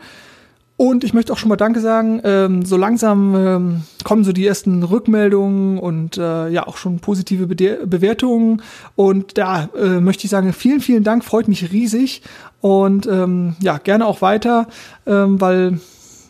Und 0.76 1.04
ich 1.04 1.14
möchte 1.14 1.32
auch 1.32 1.38
schon 1.38 1.50
mal 1.50 1.56
Danke 1.56 1.80
sagen. 1.80 2.20
Ähm, 2.24 2.64
so 2.64 2.76
langsam 2.76 3.34
ähm, 3.36 3.82
kommen 4.02 4.24
so 4.24 4.32
die 4.32 4.44
ersten 4.44 4.82
Rückmeldungen 4.82 5.78
und 5.78 6.18
äh, 6.18 6.48
ja 6.48 6.66
auch 6.66 6.76
schon 6.76 6.98
positive 6.98 7.46
Be 7.46 7.78
Bewertungen. 7.86 8.60
Und 8.96 9.38
da 9.38 9.68
äh, 9.78 10.00
möchte 10.00 10.24
ich 10.24 10.30
sagen, 10.30 10.52
vielen, 10.52 10.80
vielen 10.80 11.04
Dank, 11.04 11.24
freut 11.24 11.46
mich 11.46 11.70
riesig. 11.70 12.22
Und 12.60 13.06
ähm, 13.06 13.54
ja, 13.60 13.78
gerne 13.78 14.04
auch 14.06 14.20
weiter, 14.20 14.66
ähm, 15.06 15.40
weil 15.40 15.78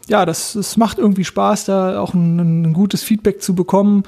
ja, 0.09 0.27
das, 0.27 0.53
das 0.53 0.77
macht 0.77 0.99
irgendwie 0.99 1.25
Spaß, 1.25 1.65
da 1.65 1.99
auch 1.99 2.13
ein, 2.13 2.65
ein 2.65 2.73
gutes 2.75 3.03
Feedback 3.03 3.41
zu 3.41 3.55
bekommen. 3.55 4.03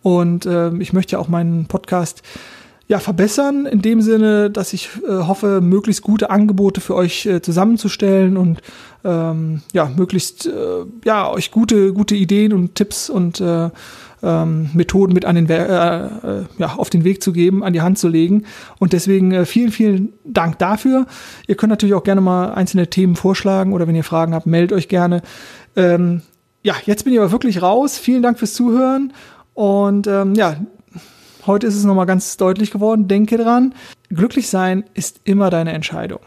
Und 0.00 0.46
äh, 0.46 0.74
ich 0.78 0.94
möchte 0.94 1.12
ja 1.12 1.18
auch 1.18 1.28
meinen 1.28 1.66
Podcast 1.66 2.22
ja, 2.92 2.98
verbessern, 2.98 3.64
in 3.64 3.80
dem 3.80 4.02
Sinne, 4.02 4.50
dass 4.50 4.74
ich 4.74 4.90
äh, 5.08 5.12
hoffe, 5.12 5.62
möglichst 5.62 6.02
gute 6.02 6.28
Angebote 6.28 6.82
für 6.82 6.94
euch 6.94 7.24
äh, 7.24 7.40
zusammenzustellen 7.40 8.36
und 8.36 8.60
ähm, 9.02 9.62
ja, 9.72 9.90
möglichst 9.96 10.44
äh, 10.44 10.84
ja, 11.02 11.30
euch 11.30 11.50
gute, 11.50 11.94
gute 11.94 12.14
Ideen 12.14 12.52
und 12.52 12.74
Tipps 12.74 13.08
und 13.08 13.40
äh, 13.40 13.70
ähm, 14.22 14.68
Methoden 14.74 15.14
mit 15.14 15.24
an 15.24 15.36
den, 15.36 15.48
äh, 15.48 16.04
äh, 16.04 16.44
ja, 16.58 16.74
auf 16.76 16.90
den 16.90 17.02
Weg 17.02 17.22
zu 17.22 17.32
geben, 17.32 17.64
an 17.64 17.72
die 17.72 17.80
Hand 17.80 17.96
zu 17.96 18.08
legen. 18.08 18.44
Und 18.78 18.92
deswegen 18.92 19.32
äh, 19.32 19.46
vielen, 19.46 19.72
vielen 19.72 20.12
Dank 20.26 20.58
dafür. 20.58 21.06
Ihr 21.46 21.54
könnt 21.54 21.70
natürlich 21.70 21.94
auch 21.94 22.04
gerne 22.04 22.20
mal 22.20 22.52
einzelne 22.52 22.88
Themen 22.88 23.16
vorschlagen 23.16 23.72
oder 23.72 23.88
wenn 23.88 23.96
ihr 23.96 24.04
Fragen 24.04 24.34
habt, 24.34 24.44
meldet 24.44 24.76
euch 24.76 24.88
gerne. 24.88 25.22
Ähm, 25.76 26.20
ja, 26.62 26.74
jetzt 26.84 27.04
bin 27.04 27.14
ich 27.14 27.20
aber 27.20 27.32
wirklich 27.32 27.62
raus. 27.62 27.96
Vielen 27.96 28.22
Dank 28.22 28.38
fürs 28.38 28.52
Zuhören. 28.52 29.14
Und 29.54 30.06
ähm, 30.08 30.34
ja, 30.34 30.56
heute 31.46 31.66
ist 31.66 31.76
es 31.76 31.84
nochmal 31.84 32.06
ganz 32.06 32.36
deutlich 32.36 32.70
geworden. 32.70 33.08
Denke 33.08 33.36
dran, 33.38 33.74
glücklich 34.08 34.48
sein 34.48 34.84
ist 34.94 35.20
immer 35.24 35.50
deine 35.50 35.72
Entscheidung. 35.72 36.20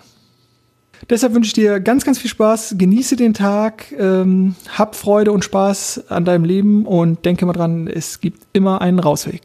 Deshalb 1.10 1.34
wünsche 1.34 1.48
ich 1.48 1.54
dir 1.54 1.80
ganz, 1.80 2.06
ganz 2.06 2.20
viel 2.20 2.30
Spaß. 2.30 2.76
Genieße 2.78 3.16
den 3.16 3.34
Tag, 3.34 3.92
ähm, 3.98 4.56
hab 4.70 4.96
Freude 4.96 5.32
und 5.32 5.44
Spaß 5.44 6.06
an 6.10 6.26
deinem 6.26 6.46
Leben 6.46 6.86
und 6.86 7.26
denke 7.26 7.46
mal 7.46 7.54
dran, 7.54 7.88
es 7.88 8.20
gibt 8.22 8.44
immer 8.54 8.82
einen 8.82 9.00
Rausweg. 9.00 9.42